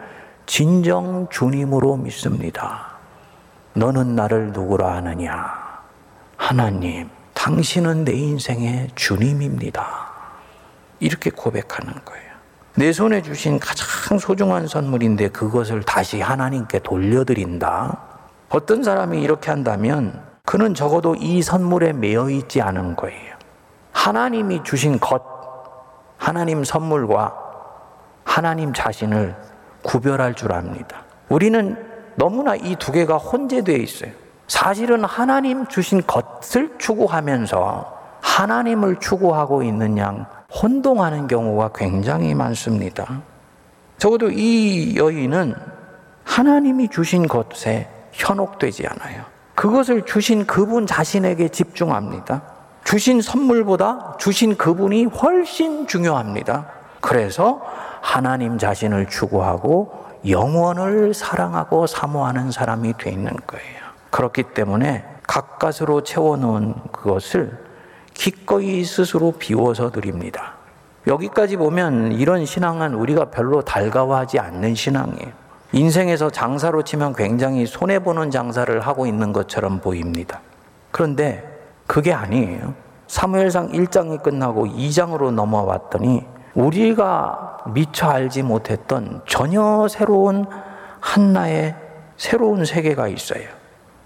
진정 0.51 1.29
주님으로 1.31 1.97
믿습니다. 1.99 2.97
너는 3.75 4.17
나를 4.17 4.51
누구라 4.51 4.95
하느냐? 4.97 5.49
하나님, 6.37 7.09
당신은 7.35 8.05
내 8.05 8.15
인생의 8.15 8.89
주님입니다. 8.97 10.11
이렇게 10.99 11.31
고백하는 11.31 11.93
거예요. 12.05 12.31
내 12.75 12.93
손에 12.93 13.23
주신 13.23 13.61
가장 13.61 14.19
소중한 14.19 14.67
선물인데 14.67 15.29
그것을 15.29 15.85
다시 15.85 16.21
하나님께 16.21 16.81
돌려드린다. 16.81 17.99
어떤 18.49 18.83
사람이 18.83 19.23
이렇게 19.23 19.53
한다면 19.53 20.21
그는 20.45 20.75
적어도 20.75 21.15
이 21.15 21.43
선물에 21.43 21.93
매여 21.93 22.29
있지 22.29 22.61
않은 22.61 22.97
거예요. 22.97 23.37
하나님이 23.93 24.65
주신 24.65 24.99
것, 24.99 25.23
하나님 26.19 26.65
선물과 26.65 27.37
하나님 28.25 28.73
자신을 28.73 29.50
구별할 29.83 30.35
줄 30.35 30.53
압니다. 30.53 31.03
우리는 31.29 31.77
너무나 32.17 32.55
이 32.57 32.77
두 32.77 32.93
개가 32.93 33.17
혼재되어 33.17 33.77
있어요. 33.77 34.11
사실은 34.49 35.05
하나님 35.05 35.67
주신 35.69 36.03
것을 36.07 36.75
추구하면서 36.79 37.99
하나님을 38.21 38.97
추구하고 39.01 39.63
있는 39.63 39.97
양 39.99 40.27
혼동하는 40.53 41.29
경우가 41.29 41.71
굉장히 41.75 42.35
많습니다. 42.35 43.23
적어도 43.99 44.31
이 44.31 44.97
여인은 44.97 45.55
하나님이 46.25 46.89
주신 46.89 47.29
것에 47.29 47.89
현혹되지 48.13 48.87
않아요. 48.89 49.23
그것을 49.55 50.05
주신 50.05 50.47
그분 50.47 50.87
자신에게 50.87 51.49
집중합니다. 51.49 52.43
주신 52.85 53.21
선물보다 53.21 54.17
주신 54.19 54.57
그분이 54.57 55.05
훨씬 55.05 55.87
중요합니다. 55.87 56.67
그래서 57.01 57.61
하나님 58.01 58.59
자신을 58.59 59.09
추구하고 59.09 60.07
영원을 60.29 61.15
사랑하고 61.15 61.87
사모하는 61.87 62.51
사람이 62.51 62.95
돼 62.99 63.11
있는 63.11 63.33
거예요. 63.47 63.81
그렇기 64.11 64.55
때문에 64.55 65.05
가까스로 65.27 66.03
채워놓은 66.03 66.75
그것을 66.93 67.57
기꺼이 68.15 68.85
스스로 68.85 69.33
비워서 69.33 69.91
드립니다. 69.91 70.55
여기까지 71.07 71.57
보면 71.57 72.13
이런 72.13 72.45
신앙은 72.45 72.95
우리가 72.95 73.27
별로 73.27 73.63
달가워하지 73.63 74.39
않는 74.39 74.75
신앙이에요. 74.75 75.41
인생에서 75.73 76.31
장사로 76.31 76.83
치면 76.83 77.15
굉장히 77.15 77.65
손해보는 77.65 78.31
장사를 78.31 78.81
하고 78.81 79.07
있는 79.07 79.33
것처럼 79.33 79.81
보입니다. 79.81 80.41
그런데 80.91 81.45
그게 81.87 82.13
아니에요. 82.13 82.75
사무엘상 83.07 83.73
1장이 83.73 84.23
끝나고 84.23 84.67
2장으로 84.67 85.31
넘어왔더니 85.31 86.27
우리가 86.55 87.59
미처 87.67 88.09
알지 88.09 88.43
못했던 88.43 89.23
전혀 89.27 89.87
새로운 89.89 90.47
한나의 91.01 91.75
새로운 92.17 92.65
세계가 92.65 93.09
있어요. 93.09 93.45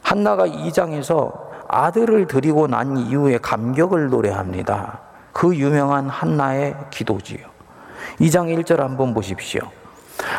한나가 0.03 0.47
2장에서 0.47 1.33
아들을 1.69 2.27
드리고 2.27 2.67
난 2.67 2.97
이후에 2.97 3.39
감격을 3.39 4.11
노래합니다. 4.11 5.01
그 5.33 5.57
유명한 5.57 6.09
한나의 6.09 6.77
기도지요. 6.91 7.47
2장 8.21 8.55
1절 8.55 8.79
한번 8.79 9.15
보십시오. 9.15 9.63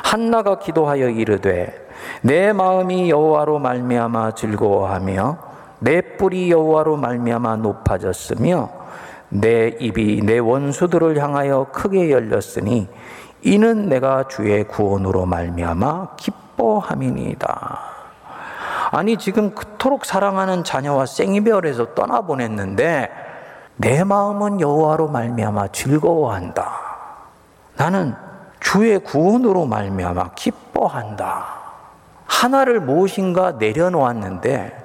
한나가 0.03 0.59
기도하여 0.59 1.09
이르되 1.09 1.87
내 2.21 2.53
마음이 2.53 3.09
여호와로 3.09 3.59
말미암아 3.59 4.35
즐거워하며 4.35 5.37
내 5.79 6.01
뿔이 6.01 6.51
여호와로 6.51 6.97
말미암아 6.97 7.57
높아졌으며 7.57 8.84
내 9.29 9.69
입이 9.79 10.21
내 10.23 10.39
원수들을 10.39 11.17
향하여 11.21 11.67
크게 11.71 12.11
열렸으니 12.11 12.87
이는 13.41 13.89
내가 13.89 14.27
주의 14.27 14.63
구원으로 14.63 15.25
말미암아 15.25 16.15
기뻐함이니이다. 16.15 17.79
아니 18.91 19.17
지금 19.17 19.53
그토록 19.53 20.05
사랑하는 20.05 20.63
자녀와 20.63 21.05
생이별에서 21.05 21.93
떠나보냈는데 21.95 23.09
내 23.77 24.03
마음은 24.03 24.61
여호와로 24.61 25.09
말미암아 25.09 25.69
즐거워한다. 25.69 26.71
나는 27.75 28.15
주의 28.59 28.97
구원으로 28.99 29.65
말미암아 29.65 30.31
기뻐한다. 30.35 31.45
하나를 32.25 32.79
무엇인가 32.79 33.53
내려놓았는데 33.53 34.84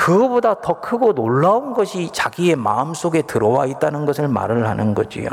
그거보다 0.00 0.54
더 0.62 0.80
크고 0.80 1.12
놀라운 1.12 1.74
것이 1.74 2.08
자기의 2.10 2.56
마음 2.56 2.94
속에 2.94 3.20
들어와 3.20 3.66
있다는 3.66 4.06
것을 4.06 4.28
말을 4.28 4.66
하는 4.66 4.94
거지요. 4.94 5.28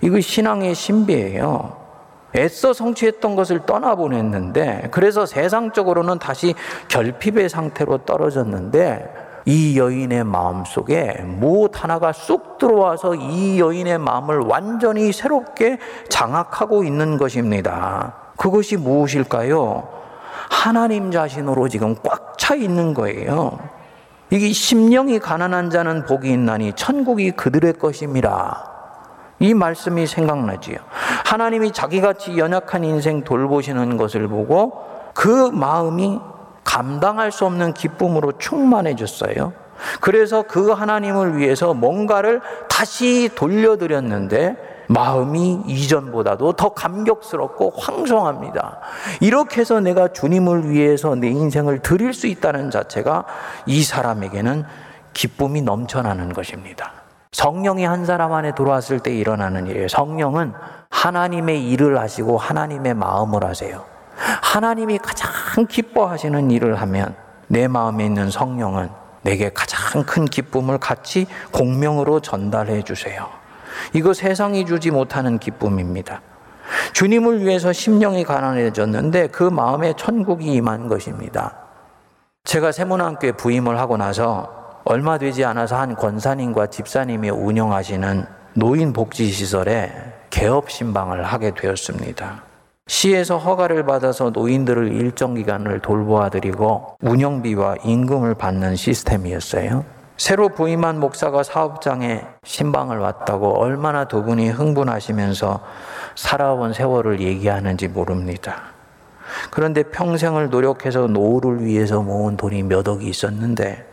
이거 0.00 0.20
신앙의 0.20 0.74
신비예요. 0.74 1.76
애써 2.34 2.72
성취했던 2.72 3.36
것을 3.36 3.66
떠나보냈는데, 3.66 4.88
그래서 4.90 5.26
세상적으로는 5.26 6.18
다시 6.18 6.56
결핍의 6.88 7.48
상태로 7.48 7.98
떨어졌는데, 7.98 9.42
이 9.44 9.78
여인의 9.78 10.24
마음 10.24 10.64
속에 10.64 11.22
무엇 11.24 11.82
하나가 11.82 12.12
쑥 12.12 12.58
들어와서 12.58 13.14
이 13.14 13.60
여인의 13.60 13.98
마음을 13.98 14.40
완전히 14.40 15.12
새롭게 15.12 15.78
장악하고 16.08 16.82
있는 16.82 17.16
것입니다. 17.16 18.14
그것이 18.36 18.76
무엇일까요? 18.76 19.88
하나님 20.50 21.12
자신으로 21.12 21.68
지금 21.68 21.94
꽉 22.02 22.30
차 22.40 22.56
있는 22.56 22.94
거예요. 22.94 23.58
이게 24.30 24.52
심령이 24.52 25.18
가난한 25.18 25.70
자는 25.70 26.04
복이 26.06 26.30
있나니 26.30 26.72
천국이 26.74 27.32
그들의 27.32 27.74
것임이라. 27.74 28.70
이 29.40 29.54
말씀이 29.54 30.06
생각나지요. 30.06 30.76
하나님이 31.24 31.72
자기같이 31.72 32.38
연약한 32.38 32.84
인생 32.84 33.24
돌보시는 33.24 33.96
것을 33.96 34.28
보고 34.28 34.84
그 35.14 35.50
마음이 35.52 36.20
감당할 36.62 37.32
수 37.32 37.46
없는 37.46 37.74
기쁨으로 37.74 38.32
충만해졌어요. 38.38 39.52
그래서 40.00 40.42
그 40.42 40.70
하나님을 40.70 41.38
위해서 41.38 41.74
뭔가를 41.74 42.40
다시 42.68 43.30
돌려드렸는데 43.34 44.56
마음이 44.90 45.62
이전보다도 45.68 46.54
더 46.54 46.70
감격스럽고 46.70 47.74
황송합니다. 47.78 48.80
이렇게 49.20 49.60
해서 49.60 49.78
내가 49.78 50.08
주님을 50.08 50.68
위해서 50.68 51.14
내 51.14 51.28
인생을 51.28 51.78
드릴 51.78 52.12
수 52.12 52.26
있다는 52.26 52.72
자체가 52.72 53.24
이 53.66 53.84
사람에게는 53.84 54.64
기쁨이 55.14 55.62
넘쳐나는 55.62 56.32
것입니다. 56.32 56.92
성령이 57.30 57.84
한 57.84 58.04
사람 58.04 58.32
안에 58.32 58.52
들어왔을 58.56 58.98
때 58.98 59.14
일어나는 59.14 59.68
일이에요. 59.68 59.86
성령은 59.86 60.54
하나님의 60.90 61.70
일을 61.70 62.00
하시고 62.00 62.36
하나님의 62.36 62.94
마음을 62.94 63.44
하세요. 63.44 63.84
하나님이 64.42 64.98
가장 64.98 65.30
기뻐하시는 65.68 66.50
일을 66.50 66.80
하면 66.80 67.14
내 67.46 67.68
마음에 67.68 68.04
있는 68.06 68.28
성령은 68.28 68.90
내게 69.22 69.52
가장 69.52 70.02
큰 70.02 70.24
기쁨을 70.24 70.78
같이 70.78 71.28
공명으로 71.52 72.18
전달해 72.18 72.82
주세요. 72.82 73.39
이거 73.92 74.12
세상이 74.12 74.66
주지 74.66 74.90
못하는 74.90 75.38
기쁨입니다. 75.38 76.22
주님을 76.92 77.44
위해서 77.44 77.72
심령이 77.72 78.24
가난해졌는데 78.24 79.28
그 79.28 79.42
마음에 79.42 79.94
천국이 79.96 80.52
임한 80.52 80.88
것입니다. 80.88 81.56
제가 82.44 82.72
세문안교에 82.72 83.32
부임을 83.32 83.78
하고 83.78 83.96
나서 83.96 84.80
얼마 84.84 85.18
되지 85.18 85.44
않아서 85.44 85.76
한 85.76 85.94
권사님과 85.94 86.68
집사님이 86.68 87.30
운영하시는 87.30 88.24
노인 88.54 88.92
복지시설에 88.92 89.92
개업 90.30 90.70
신방을 90.70 91.22
하게 91.24 91.52
되었습니다. 91.54 92.42
시에서 92.86 93.38
허가를 93.38 93.84
받아서 93.84 94.30
노인들을 94.30 94.92
일정 94.92 95.34
기간을 95.34 95.80
돌보아드리고 95.80 96.96
운영비와 97.00 97.76
임금을 97.84 98.34
받는 98.34 98.74
시스템이었어요. 98.74 99.84
새로 100.20 100.50
부임한 100.50 101.00
목사가 101.00 101.42
사업장에 101.42 102.20
신방을 102.44 102.98
왔다고 102.98 103.58
얼마나 103.58 104.04
두 104.04 104.22
분이 104.22 104.50
흥분하시면서 104.50 105.64
살아온 106.14 106.74
세월을 106.74 107.20
얘기하는지 107.20 107.88
모릅니다. 107.88 108.64
그런데 109.50 109.82
평생을 109.82 110.50
노력해서 110.50 111.06
노후를 111.06 111.64
위해서 111.64 112.02
모은 112.02 112.36
돈이 112.36 112.64
몇 112.64 112.86
억이 112.86 113.08
있었는데 113.08 113.88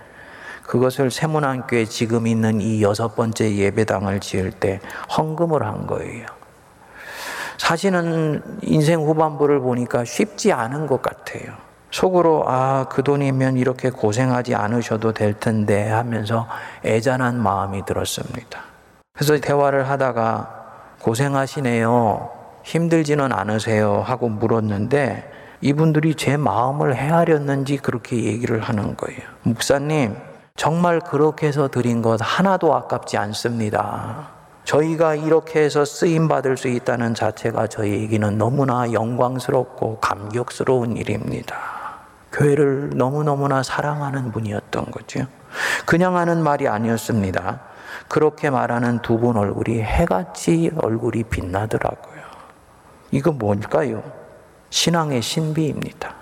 그것을 0.63 1.12
세문안교에 1.12 1.86
지금 1.86 2.28
있는 2.28 2.60
이 2.60 2.84
여섯 2.84 3.16
번째 3.16 3.56
예배당을 3.56 4.20
지을 4.20 4.52
때 4.52 4.82
헌금을 5.18 5.63
한 5.63 5.88
거예요. 5.88 6.26
사실은 7.58 8.44
인생 8.63 9.00
후반부를 9.00 9.62
보니까 9.62 10.04
쉽지 10.04 10.52
않은 10.52 10.88
것 10.88 11.02
같아요. 11.02 11.66
속으로 11.91 12.43
아, 12.47 12.86
그 12.89 13.04
돈이면 13.04 13.58
이렇게 13.58 13.89
고생하지 13.89 14.56
않으셔도 14.56 15.13
될 15.13 15.34
텐데 15.34 15.89
하면서 15.89 16.47
애잔한 16.86 17.41
마음이 17.41 17.86
들었습니다. 17.86 18.62
그래서 19.13 19.38
대화를 19.39 19.89
하다가 19.89 20.54
고생하시네요. 21.02 22.30
힘들지는 22.63 23.32
않으세요. 23.32 24.02
하고 24.06 24.30
물었는데 24.30 25.32
이분들이 25.62 26.15
제 26.15 26.38
마음을 26.38 26.95
헤아렸는지 26.95 27.78
그렇게 27.78 28.23
얘기를 28.23 28.60
하는 28.60 28.95
거예요. 28.95 29.21
목사님, 29.43 30.15
정말 30.56 31.00
그렇게 31.00 31.47
해서 31.47 31.67
드린 31.67 32.02
것 32.02 32.19
하나도 32.21 32.76
아깝지 32.76 33.17
않습니다. 33.17 34.30
저희가 34.65 35.15
이렇게 35.15 35.62
해서 35.62 35.86
쓰임 35.86 36.28
받을 36.28 36.58
수 36.58 36.67
있다는 36.67 37.13
자체가 37.13 37.67
저희에게는 37.67 38.38
너무나 38.38 38.91
영광스럽고 38.91 40.00
감격스러운 40.00 40.97
일입니다. 40.97 41.77
교회를 42.32 42.92
너무너무나 42.96 43.63
사랑하는 43.63 44.32
분이었던 44.32 44.86
거죠. 44.92 45.26
그냥 45.86 46.18
하는 46.18 46.44
말이 46.44 46.68
아니었습니다. 46.68 47.62
그렇게 48.08 48.50
말하는 48.50 49.00
두 49.02 49.18
분 49.18 49.38
얼굴이 49.38 49.82
해같이 49.82 50.72
얼굴이 50.78 51.24
빛나더라고요. 51.24 52.22
이거 53.12 53.32
뭘까요? 53.32 54.04
신앙의 54.70 55.22
신비입니다. 55.22 56.16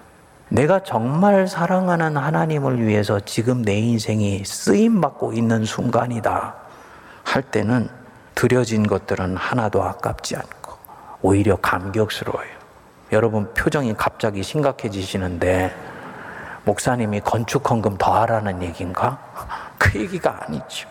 내가 0.50 0.84
정말 0.84 1.48
사랑하는 1.48 2.18
하나님을 2.18 2.86
위해서 2.86 3.20
지금 3.20 3.64
내 3.64 3.78
인생이 3.78 4.44
쓰임받고 4.46 5.34
있는 5.34 5.66
순간이다 5.66 6.56
할 7.24 7.42
때는 7.42 7.90
드려진 8.36 8.86
것들은 8.86 9.36
하나도 9.36 9.84
아깝지 9.84 10.36
않고 10.36 10.74
오히려 11.22 11.56
감격스러워요. 11.56 12.56
여러분 13.12 13.52
표정이 13.54 13.96
갑자기 13.96 14.44
심각해지시는데 14.44 15.95
목사님이 16.66 17.22
건축 17.22 17.70
헌금 17.70 17.98
더 17.98 18.14
하라는 18.22 18.62
얘기인가? 18.64 19.20
그 19.78 20.00
얘기가 20.00 20.42
아니죠. 20.42 20.90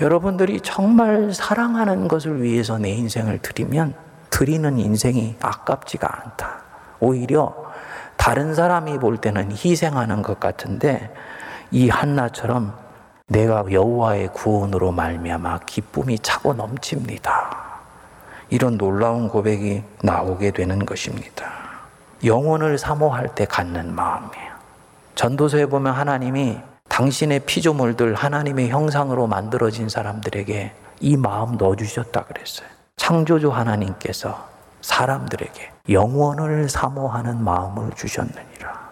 여러분들이 0.00 0.60
정말 0.60 1.32
사랑하는 1.32 2.08
것을 2.08 2.42
위해서 2.42 2.78
내 2.78 2.90
인생을 2.90 3.38
드리면 3.38 3.94
드리는 4.30 4.78
인생이 4.78 5.36
아깝지가 5.40 6.22
않다. 6.22 6.62
오히려 7.00 7.54
다른 8.16 8.54
사람이 8.54 8.98
볼 8.98 9.18
때는 9.18 9.52
희생하는 9.52 10.22
것 10.22 10.40
같은데 10.40 11.14
이 11.70 11.88
한나처럼 11.88 12.74
내가 13.28 13.64
여호와의 13.70 14.32
구원으로 14.32 14.90
말미암아 14.92 15.60
기쁨이 15.66 16.18
차고 16.18 16.54
넘칩니다. 16.54 17.68
이런 18.50 18.78
놀라운 18.78 19.28
고백이 19.28 19.84
나오게 20.02 20.52
되는 20.52 20.84
것입니다. 20.86 21.52
영혼을 22.24 22.78
사모할 22.78 23.34
때 23.34 23.44
갖는 23.44 23.94
마음이에요. 23.94 24.47
전도서에 25.18 25.66
보면 25.66 25.94
하나님이 25.94 26.60
당신의 26.88 27.40
피조물들 27.40 28.14
하나님의 28.14 28.68
형상으로 28.68 29.26
만들어진 29.26 29.88
사람들에게 29.88 30.72
이 31.00 31.16
마음 31.16 31.56
넣어주셨다 31.56 32.22
그랬어요. 32.22 32.68
창조주 32.96 33.50
하나님께서 33.50 34.48
사람들에게 34.80 35.72
영원을 35.90 36.68
사모하는 36.68 37.42
마음을 37.42 37.90
주셨느니라. 37.96 38.90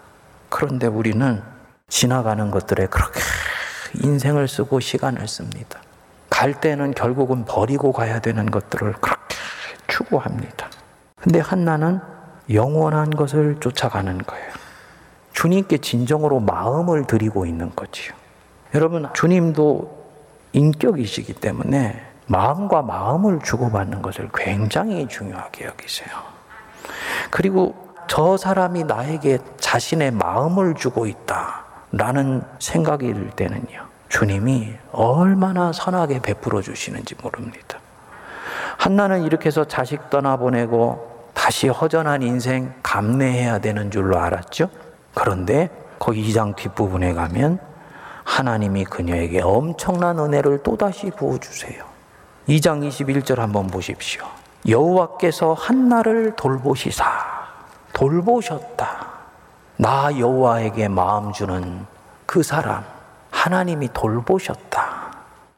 그런데 0.49 0.87
우리는 0.87 1.41
지나가는 1.87 2.51
것들에 2.51 2.87
그렇게 2.87 3.21
인생을 4.03 4.49
쓰고 4.49 4.81
시간을 4.81 5.29
씁니다. 5.29 5.79
갈 6.29 6.59
때는 6.59 6.93
결국은 6.93 7.45
버리고 7.45 7.93
가야 7.93 8.19
되는 8.19 8.51
것들을 8.51 8.95
그렇게 8.99 9.37
추구합니다. 9.87 10.67
근데 11.21 11.39
한나는 11.39 12.01
영원한 12.51 13.11
것을 13.11 13.61
쫓아가는 13.61 14.17
거예요. 14.17 14.66
주님께 15.37 15.77
진정으로 15.77 16.39
마음을 16.39 17.05
드리고 17.05 17.45
있는 17.45 17.71
거지요. 17.75 18.11
여러분, 18.73 19.07
주님도 19.13 19.95
인격이시기 20.53 21.33
때문에 21.33 22.03
마음과 22.25 22.81
마음을 22.81 23.41
주고받는 23.43 24.01
것을 24.01 24.29
굉장히 24.33 25.07
중요하게 25.07 25.65
여기세요. 25.65 26.09
그리고 27.29 27.75
저 28.07 28.35
사람이 28.35 28.85
나에게 28.85 29.37
자신의 29.59 30.09
마음을 30.09 30.73
주고 30.73 31.05
있다. 31.05 31.65
라는 31.91 32.41
생각이 32.57 33.13
들 33.13 33.29
때는요. 33.29 33.85
주님이 34.09 34.73
얼마나 34.91 35.71
선하게 35.71 36.19
베풀어 36.23 36.63
주시는지 36.63 37.13
모릅니다. 37.21 37.77
한나는 38.79 39.23
이렇게 39.23 39.47
해서 39.47 39.65
자식 39.65 40.09
떠나보내고 40.09 41.29
다시 41.35 41.67
허전한 41.67 42.23
인생 42.23 42.73
감내해야 42.81 43.59
되는 43.59 43.91
줄로 43.91 44.17
알았죠. 44.17 44.86
그런데 45.17 45.71
거기 45.97 46.31
2장 46.31 46.55
뒷부분에 46.55 47.13
가면 47.13 47.57
하나님이 48.23 48.85
그녀에게 48.85 49.41
엄청난 49.41 50.19
은혜를 50.19 50.61
또다시 50.61 51.09
부어주세요. 51.09 51.83
2장 52.47 52.87
21절 52.87 53.37
한번 53.37 53.65
보십시오. 53.65 54.23
여호와께서 54.67 55.53
한나를 55.53 56.35
돌보시사 56.35 57.03
돌보셨다. 57.93 59.07
나 59.77 60.19
여호와에게 60.19 60.87
마음 60.87 61.33
주는 61.33 61.87
그 62.27 62.43
사람 62.43 62.85
하나님이 63.31 63.89
돌보셨다. 63.93 65.13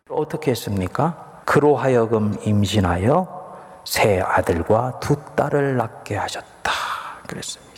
어떻게 0.09 0.51
했습니까? 0.51 1.41
그로 1.43 1.75
하여금 1.75 2.37
임신하여 2.43 3.81
세 3.83 4.21
아들과 4.21 4.99
두 5.01 5.17
딸을 5.35 5.75
낳게 5.75 6.15
하셨다. 6.15 6.71
그랬습니다. 7.27 7.68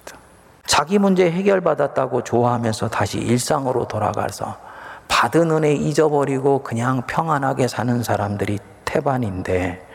자기 0.71 0.99
문제 0.99 1.29
해결받았다고 1.29 2.23
좋아하면서 2.23 2.87
다시 2.87 3.17
일상으로 3.17 3.89
돌아가서 3.89 4.55
받은 5.09 5.51
은혜 5.51 5.73
잊어버리고 5.73 6.63
그냥 6.63 7.01
평안하게 7.07 7.67
사는 7.67 8.01
사람들이 8.01 8.57
태반인데 8.85 9.85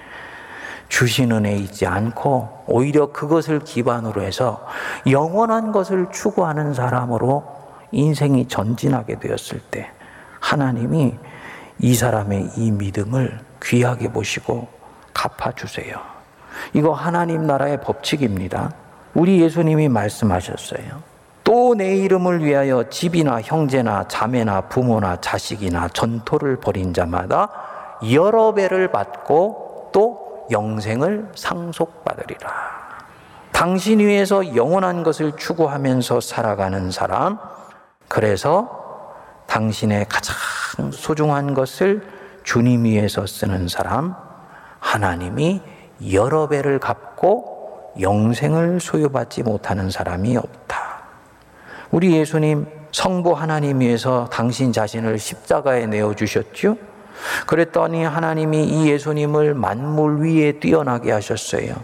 주신 0.90 1.32
은혜 1.32 1.56
잊지 1.56 1.86
않고 1.86 2.64
오히려 2.66 3.10
그것을 3.10 3.60
기반으로 3.60 4.20
해서 4.20 4.66
영원한 5.08 5.72
것을 5.72 6.08
추구하는 6.12 6.74
사람으로 6.74 7.42
인생이 7.92 8.46
전진하게 8.46 9.18
되었을 9.18 9.60
때 9.70 9.90
하나님이 10.40 11.14
이 11.78 11.94
사람의 11.94 12.50
이 12.58 12.70
믿음을 12.70 13.40
귀하게 13.62 14.12
보시고 14.12 14.68
갚아주세요. 15.14 15.96
이거 16.74 16.92
하나님 16.92 17.46
나라의 17.46 17.80
법칙입니다. 17.80 18.85
우리 19.16 19.40
예수님이 19.40 19.88
말씀하셨어요. 19.88 21.02
또 21.42 21.74
내 21.74 21.96
이름을 21.96 22.44
위하여 22.44 22.88
집이나 22.88 23.40
형제나 23.40 24.08
자매나 24.08 24.62
부모나 24.62 25.16
자식이나 25.20 25.88
전토를 25.88 26.56
벌인 26.56 26.92
자마다 26.92 27.48
여러 28.12 28.52
배를 28.52 28.90
받고 28.92 29.90
또 29.92 30.46
영생을 30.50 31.30
상속받으리라. 31.34 32.50
당신 33.52 34.00
위해서 34.00 34.54
영원한 34.54 35.02
것을 35.02 35.32
추구하면서 35.36 36.20
살아가는 36.20 36.90
사람, 36.90 37.38
그래서 38.08 39.14
당신의 39.46 40.06
가장 40.08 40.36
소중한 40.92 41.54
것을 41.54 42.06
주님 42.44 42.84
위해서 42.84 43.26
쓰는 43.26 43.66
사람, 43.68 44.14
하나님이 44.78 45.62
여러 46.12 46.48
배를 46.48 46.78
갚고 46.78 47.55
영생을 48.00 48.80
소유받지 48.80 49.42
못하는 49.42 49.90
사람이 49.90 50.36
없다. 50.36 51.02
우리 51.90 52.16
예수님 52.16 52.66
성부 52.92 53.32
하나님 53.32 53.80
위해서 53.80 54.28
당신 54.32 54.72
자신을 54.72 55.18
십자가에 55.18 55.86
내어 55.86 56.14
주셨죠? 56.14 56.76
그랬더니 57.46 58.04
하나님이 58.04 58.64
이 58.64 58.88
예수님을 58.90 59.54
만물 59.54 60.22
위에 60.22 60.52
뛰어나게 60.52 61.12
하셨어요. 61.12 61.74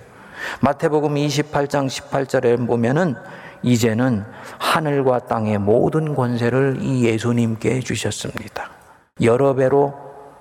마태복음 0.60 1.14
28장 1.14 1.88
18절에 1.88 2.66
보면은 2.66 3.14
이제는 3.62 4.24
하늘과 4.58 5.20
땅의 5.20 5.58
모든 5.58 6.14
권세를 6.14 6.78
이 6.80 7.04
예수님께 7.04 7.80
주셨습니다. 7.80 8.70
여러 9.20 9.54
배로 9.54 9.94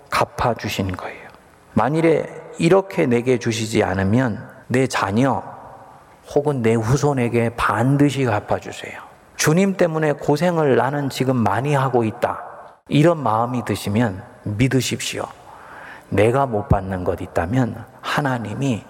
갚아 0.10 0.56
주신 0.56 0.96
거예요. 0.96 1.30
만일에 1.74 2.26
이렇게 2.58 3.06
내게 3.06 3.38
주시지 3.38 3.84
않으면 3.84 4.50
내 4.68 4.88
자녀 4.88 5.44
혹은 6.34 6.62
내 6.62 6.74
후손에게 6.74 7.52
반드시 7.58 8.24
갚아 8.26 8.60
주세요. 8.60 9.00
주님 9.36 9.76
때문에 9.76 10.14
고생을 10.14 10.76
나는 10.76 11.10
지금 11.10 11.36
많이 11.36 11.74
하고 11.74 12.04
있다. 12.04 12.42
이런 12.88 13.22
마음이 13.22 13.66
드시면 13.66 14.24
믿으십시오. 14.44 15.24
내가 16.10 16.46
못 16.46 16.68
받는 16.70 17.04
것 17.04 17.22
있다면 17.22 17.84
하나님이 18.02 18.84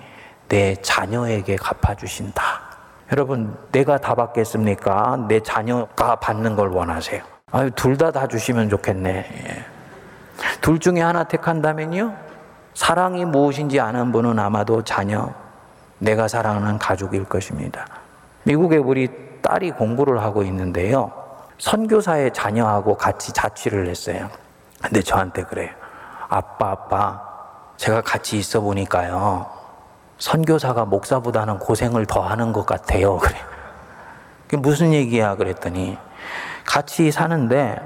내 0.50 0.76
자녀에게 0.76 1.56
갚아주신다. 1.56 2.44
여러분, 3.12 3.56
내가 3.72 3.98
다 3.98 4.16
받겠습니까? 4.16 5.26
내 5.28 5.40
자녀가 5.42 6.16
받는 6.16 6.56
걸 6.56 6.70
원하세요. 6.70 7.22
아유, 7.52 7.70
둘 7.72 7.98
다 7.98 8.12
다 8.12 8.28
주시면 8.28 8.70
좋겠네. 8.70 9.10
예. 9.10 9.66
둘 10.62 10.80
중에 10.80 11.02
하나 11.02 11.24
택한다면요? 11.26 12.14
사랑이 12.74 13.26
무엇인지 13.26 13.80
아는 13.80 14.12
분은 14.12 14.40
아마도 14.40 14.82
자녀, 14.82 15.30
내가 16.02 16.28
사랑하는 16.28 16.80
가족일 16.80 17.26
것입니다. 17.26 17.86
미국에 18.44 18.78
우리 18.78 19.08
딸이 19.44 19.72
공부를 19.72 20.22
하고 20.22 20.42
있는데요. 20.44 21.12
선교사의 21.60 22.34
자녀하고 22.34 22.98
같이 22.98 23.32
자취를 23.32 23.88
했어요. 23.88 24.28
근데 24.82 25.02
저한테 25.04 25.44
그래요. 25.44 25.70
아빠, 26.28 26.72
아빠, 26.72 27.22
제가 27.78 28.02
같이 28.02 28.40
있어 28.40 28.62
보니까요. 28.62 29.46
선교사가 30.18 30.86
목사보다는 30.86 31.60
고생을 31.60 32.08
더 32.08 32.22
하는 32.22 32.52
것 32.52 32.66
같아요. 32.66 33.18
그래. 33.22 33.36
그게 34.44 34.58
무슨 34.58 34.94
얘기야? 34.94 35.36
그랬더니 35.36 36.00
같이 36.66 37.12
사는데 37.12 37.80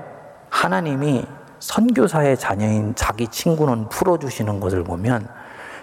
하나님이 0.49 1.25
선교사의 1.60 2.38
자녀인 2.38 2.95
자기 2.95 3.28
친구는 3.28 3.89
풀어주시는 3.89 4.62
것을 4.62 4.86
보면 4.86 5.28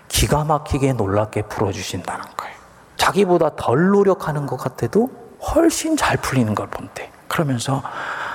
기가 0.08 0.44
막히게 0.44 0.92
놀랍게 0.94 1.42
풀어주신다는 1.42 2.24
거예요. 2.36 2.54
자기보다 2.96 3.56
덜 3.56 3.88
노력하는 3.90 4.46
것 4.46 4.56
같아도 4.56 5.10
훨씬 5.40 5.96
잘 5.96 6.16
풀리는 6.16 6.54
걸 6.54 6.68
본대. 6.68 7.10
그러면서 7.28 7.82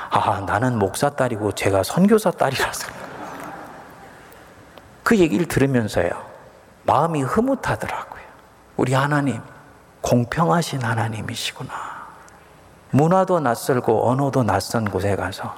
아, 0.10 0.42
나는 0.46 0.78
목사 0.80 1.10
딸이고 1.10 1.54
제가 1.54 1.84
선교사 1.84 2.32
딸이라서. 2.32 2.88
그 5.04 5.18
얘기를 5.18 5.46
들으면서요. 5.46 6.10
마음이 6.84 7.22
흐뭇하더라고요. 7.22 8.24
우리 8.76 8.94
하나님, 8.94 9.42
공평하신 10.02 10.84
하나님이시구나. 10.84 11.72
문화도 12.92 13.40
낯설고 13.42 14.10
언어도 14.10 14.44
낯선 14.44 14.90
곳에 14.90 15.16
가서 15.16 15.56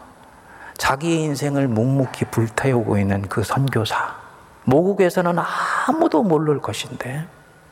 자기의 0.78 1.24
인생을 1.24 1.68
묵묵히 1.68 2.26
불태우고 2.26 2.98
있는 2.98 3.22
그 3.24 3.44
선교사. 3.44 4.19
모국에서는 4.70 5.36
아무도 5.88 6.24
모를 6.24 6.62
것인데 6.62 7.26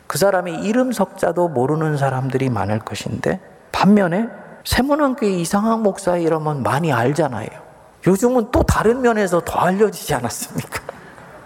그 0.08 0.18
사람의 0.18 0.64
이름 0.64 0.92
석자도 0.92 1.50
모르는 1.50 1.98
사람들이 1.98 2.50
많을 2.50 2.80
것인데 2.80 3.40
반면에 3.72 4.28
세문안교회 4.64 5.32
이상학 5.32 5.82
목사 5.82 6.18
이러면 6.18 6.64
많이 6.64 6.92
알잖아요. 6.92 7.48
요즘은 8.06 8.52
또 8.52 8.64
다른 8.64 9.02
면에서 9.02 9.42
더 9.42 9.60
알려지지 9.60 10.14
않았습니까? 10.14 10.82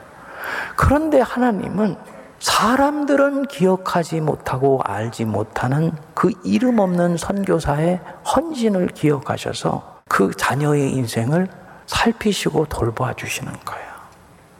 그런데 0.75 1.19
하나님은 1.19 1.97
사람들은 2.39 3.43
기억하지 3.43 4.21
못하고 4.21 4.81
알지 4.83 5.25
못하는 5.25 5.91
그 6.15 6.31
이름 6.43 6.79
없는 6.79 7.17
선교사의 7.17 7.99
헌신을 8.35 8.87
기억하셔서 8.87 10.01
그 10.07 10.31
자녀의 10.35 10.91
인생을 10.93 11.47
살피시고 11.85 12.65
돌보아 12.65 13.13
주시는 13.13 13.51
거예요. 13.63 13.90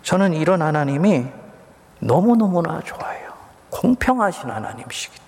저는 0.02 0.34
이런 0.34 0.62
하나님이 0.62 1.28
너무너무나 2.00 2.82
좋아요. 2.84 3.32
공평하신 3.70 4.50
하나님이시기 4.50 5.22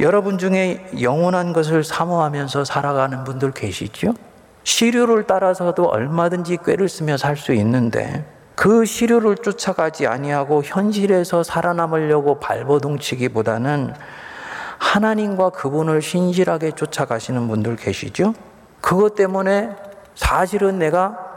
여러분 0.00 0.38
중에 0.38 0.86
영원한 1.02 1.52
것을 1.52 1.84
사모하면서 1.84 2.64
살아가는 2.64 3.22
분들 3.24 3.52
계시죠? 3.52 4.14
시류를 4.64 5.26
따라서도 5.26 5.84
얼마든지 5.84 6.58
꾀를 6.64 6.88
쓰며 6.88 7.18
살 7.18 7.36
수 7.36 7.52
있는데 7.52 8.24
그 8.54 8.86
시류를 8.86 9.36
쫓아가지 9.36 10.06
아니하고 10.06 10.62
현실에서 10.64 11.42
살아남으려고 11.42 12.40
발버둥치기보다는 12.40 13.92
하나님과 14.78 15.50
그분을 15.50 16.00
신실하게 16.00 16.72
쫓아가시는 16.72 17.48
분들 17.48 17.76
계시죠? 17.76 18.32
그것 18.80 19.14
때문에 19.14 19.76
사실은 20.14 20.78
내가 20.78 21.29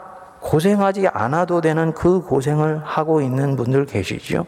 고생하지 0.44 1.08
않아도 1.08 1.62
되는 1.62 1.94
그 1.94 2.22
고생을 2.22 2.82
하고 2.84 3.22
있는 3.22 3.56
분들 3.56 3.86
계시죠? 3.86 4.46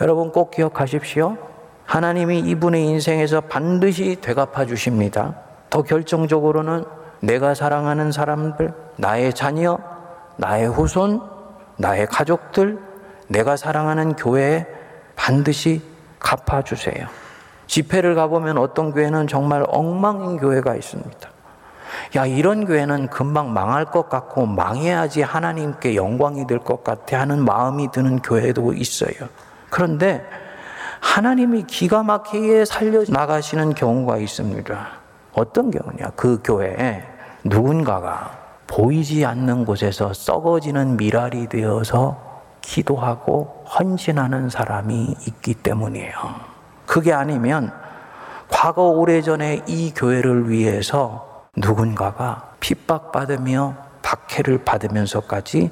여러분 0.00 0.32
꼭 0.32 0.50
기억하십시오. 0.50 1.36
하나님이 1.84 2.40
이분의 2.40 2.86
인생에서 2.86 3.42
반드시 3.42 4.16
되갚아 4.20 4.64
주십니다. 4.64 5.34
더 5.68 5.82
결정적으로는 5.82 6.84
내가 7.20 7.54
사랑하는 7.54 8.10
사람들, 8.10 8.72
나의 8.96 9.34
자녀, 9.34 9.78
나의 10.36 10.66
후손, 10.66 11.20
나의 11.76 12.06
가족들, 12.06 12.78
내가 13.28 13.56
사랑하는 13.56 14.16
교회에 14.16 14.66
반드시 15.14 15.82
갚아주세요. 16.18 17.06
집회를 17.66 18.14
가보면 18.14 18.58
어떤 18.58 18.92
교회는 18.92 19.26
정말 19.26 19.64
엉망인 19.68 20.38
교회가 20.38 20.74
있습니다. 20.74 21.33
야, 22.16 22.26
이런 22.26 22.64
교회는 22.66 23.08
금방 23.08 23.52
망할 23.52 23.84
것 23.84 24.08
같고 24.08 24.46
망해야지 24.46 25.22
하나님께 25.22 25.94
영광이 25.96 26.46
될 26.46 26.58
것 26.58 26.82
같아 26.84 27.20
하는 27.20 27.44
마음이 27.44 27.90
드는 27.90 28.20
교회도 28.20 28.72
있어요. 28.74 29.28
그런데 29.70 30.24
하나님이 31.00 31.64
기가 31.64 32.02
막히게 32.02 32.64
살려 32.64 33.02
나가시는 33.08 33.74
경우가 33.74 34.16
있습니다. 34.18 34.86
어떤 35.34 35.70
경우냐? 35.70 36.12
그 36.16 36.40
교회에 36.42 37.02
누군가가 37.44 38.30
보이지 38.66 39.26
않는 39.26 39.64
곳에서 39.66 40.12
썩어지는 40.14 40.96
미랄이 40.96 41.48
되어서 41.48 42.42
기도하고 42.62 43.64
헌신하는 43.78 44.48
사람이 44.48 45.16
있기 45.26 45.54
때문이에요. 45.54 46.14
그게 46.86 47.12
아니면 47.12 47.70
과거 48.48 48.84
오래전에 48.88 49.62
이 49.66 49.92
교회를 49.94 50.48
위해서 50.48 51.33
누군가가 51.56 52.54
핍박받으며 52.60 53.76
박해를 54.02 54.64
받으면서까지 54.64 55.70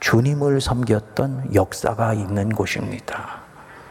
주님을 0.00 0.60
섬겼던 0.60 1.54
역사가 1.54 2.14
있는 2.14 2.50
곳입니다. 2.50 3.42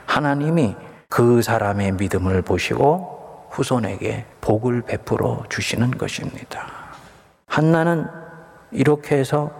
하나님이 0.05 0.75
그 1.09 1.41
사람의 1.41 1.93
믿음을 1.93 2.41
보시고 2.41 3.47
후손에게 3.51 4.25
복을 4.41 4.81
베풀어 4.81 5.43
주시는 5.49 5.91
것입니다. 5.91 6.67
한나는 7.45 8.07
이렇게 8.71 9.17
해서 9.17 9.51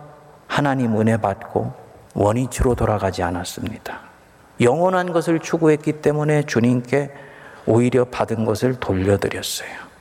하나님 0.48 1.00
은혜 1.00 1.18
받고 1.18 1.74
원위치로 2.16 2.76
돌아가지 2.76 3.24
않았습니다. 3.24 4.00
영원한 4.62 5.12
것을 5.12 5.40
추구했기 5.40 6.02
때문에 6.02 6.44
주님께 6.44 7.12
오히려 7.66 8.06
받은 8.06 8.46
것을 8.46 8.80
돌려드렸어요. 8.80 9.93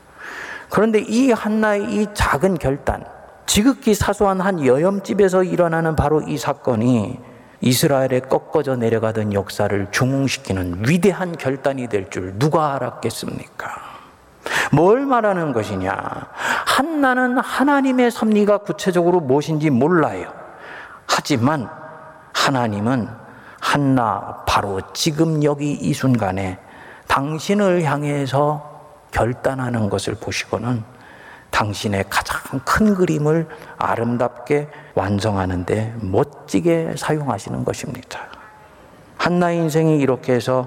그런데 0.73 1.01
이 1.01 1.31
한나의 1.31 1.85
이 1.85 2.07
작은 2.15 2.57
결단, 2.57 3.05
지극히 3.45 3.95
사소한 3.95 4.41
한 4.41 4.65
여염집에서 4.65 5.45
일어나는 5.45 5.97
바로 5.97 6.23
이 6.23 6.39
사건이 6.39 7.21
이스라엘에 7.61 8.21
꺾어져 8.21 8.77
내려가던 8.77 9.35
역사를 9.35 9.87
중흥시키는 9.91 10.85
위대한 10.89 11.37
결단이 11.37 11.89
될 11.89 12.09
줄 12.09 12.39
누가 12.39 12.75
알았겠습니까? 12.75 13.71
뭘 14.73 15.05
말하는 15.05 15.53
것이냐? 15.53 15.93
한나는 16.67 17.37
하나님의 17.37 18.11
섭리가 18.11 18.59
구체적으로 18.59 19.21
무엇인지 19.21 19.69
몰라요. 19.69 20.33
하지만 21.07 21.69
하나님은 22.33 23.11
한나 23.61 24.43
바로 24.49 24.81
지금 24.95 25.45
여기 25.45 25.73
이 25.73 25.93
순간에 25.93 26.59
당신을 27.09 27.83
향해서 27.83 28.72
결단하는 29.13 29.89
것을 29.89 30.15
보시고는 30.17 30.83
당신의 31.51 32.07
가장 32.11 32.61
큰 32.65 32.95
그림을 32.95 33.47
아름답게 33.79 34.69
완성하는데 34.95 35.97
멋지게 36.01 36.95
사용하시는 36.97 37.65
것입니다. 37.65 38.21
한나의 39.17 39.59
인생이 39.59 40.01
이렇게 40.01 40.33
해서 40.33 40.67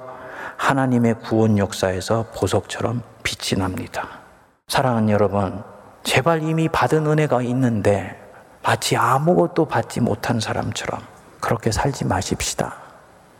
하나님의 0.57 1.15
구원 1.19 1.57
역사에서 1.57 2.27
보석처럼 2.35 3.01
빛이 3.23 3.59
납니다. 3.59 4.19
사랑하는 4.67 5.09
여러분, 5.09 5.61
제발 6.03 6.43
이미 6.43 6.69
받은 6.69 7.05
은혜가 7.05 7.41
있는데 7.41 8.15
마치 8.63 8.95
아무것도 8.95 9.65
받지 9.65 9.99
못한 9.99 10.39
사람처럼 10.39 11.01
그렇게 11.41 11.71
살지 11.71 12.05
마십시다. 12.05 12.75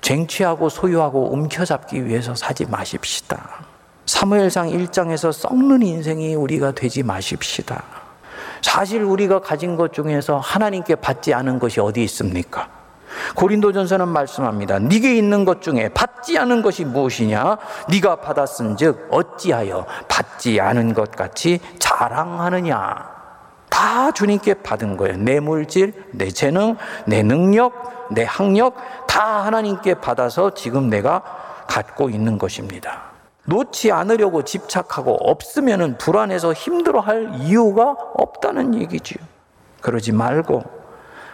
쟁취하고 0.02 0.70
소유하고 0.70 1.32
움켜잡기 1.32 2.06
위해서 2.06 2.36
사지 2.36 2.65
마십시다. 2.65 3.64
사무엘상 4.06 4.70
1장에서 4.70 5.32
썩는 5.32 5.82
인생이 5.82 6.36
우리가 6.36 6.72
되지 6.72 7.04
마십시다. 7.04 7.84
사실 8.62 9.04
우리가 9.04 9.39
가진 9.39 9.76
것 9.76 9.94
중에서 9.94 10.39
하나님께 10.39 10.96
받지 10.96 11.34
않은 11.34 11.60
것이 11.60 11.80
어디 11.80 12.04
있습니까? 12.04 12.70
고린도전서는 13.36 14.08
말씀합니다. 14.08 14.80
네게 14.80 15.15
있는 15.15 15.46
것 15.46 15.62
중에 15.62 15.89
받지 15.89 16.38
않은 16.38 16.62
것이 16.62 16.86
무엇이냐? 16.86 17.58
네가 17.89 18.18
받았은즉 18.18 19.08
어찌하여 19.12 19.86
받지 20.08 20.60
않은 20.60 20.94
것 20.94 21.12
같이 21.12 21.60
자랑하느냐? 21.80 23.15
다 23.70 24.12
주님께 24.12 24.56
받은 24.56 24.98
거예요. 24.98 25.18
내 25.18 25.39
물질, 25.39 25.94
내 26.12 26.30
재능, 26.30 26.78
내 27.06 27.24
능력, 27.24 28.08
내 28.12 28.24
학력 28.24 28.76
다 29.08 29.46
하나님께 29.46 29.96
받아서 29.96 30.54
지금 30.54 30.89
내가 30.89 31.22
갖고 31.68 32.10
있는 32.10 32.38
것입니다. 32.38 33.14
놓지 33.45 33.91
않으려고 33.91 34.43
집착하고 34.43 35.13
없으면 35.13 35.97
불안해서 35.97 36.53
힘들어할 36.53 37.36
이유가 37.39 37.95
없다는 38.15 38.75
얘기지요. 38.75 39.23
그러지 39.81 40.12
말고 40.12 40.63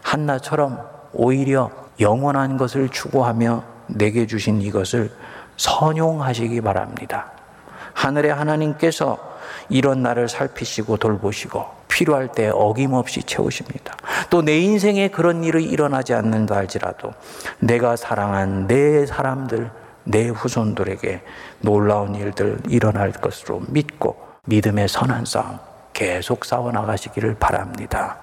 한나처럼 0.04 0.82
오히려 1.14 1.72
영원한 2.00 2.58
것을 2.58 2.90
추구하며 2.90 3.64
내게 3.88 4.28
주신 4.28 4.62
이것을 4.62 5.12
선용하시기 5.58 6.62
바랍니다. 6.62 7.32
하늘의 7.94 8.34
하나님께서 8.34 9.18
이런 9.70 10.02
나를 10.02 10.28
살피시고 10.28 10.98
돌보시고 10.98 11.66
필요할 11.88 12.32
때 12.32 12.50
어김없이 12.50 13.24
채우십니다. 13.24 13.96
또 14.30 14.42
내 14.42 14.60
인생에 14.60 15.10
그런 15.10 15.44
일이 15.44 15.64
일어나지 15.64 16.14
않는다 16.14 16.56
할지라도 16.56 17.14
내가 17.60 17.96
사랑한 17.96 18.68
내 18.68 19.06
사람들, 19.06 19.70
내 20.04 20.28
후손들에게 20.28 21.22
놀라운 21.62 22.16
일들 22.16 22.60
일어날 22.68 23.12
것으로 23.12 23.62
믿고 23.68 24.18
믿음의 24.46 24.88
선한 24.88 25.26
싸움 25.26 25.60
계속 25.94 26.46
싸워 26.46 26.72
나가시기를 26.72 27.36
바랍니다. 27.36 28.21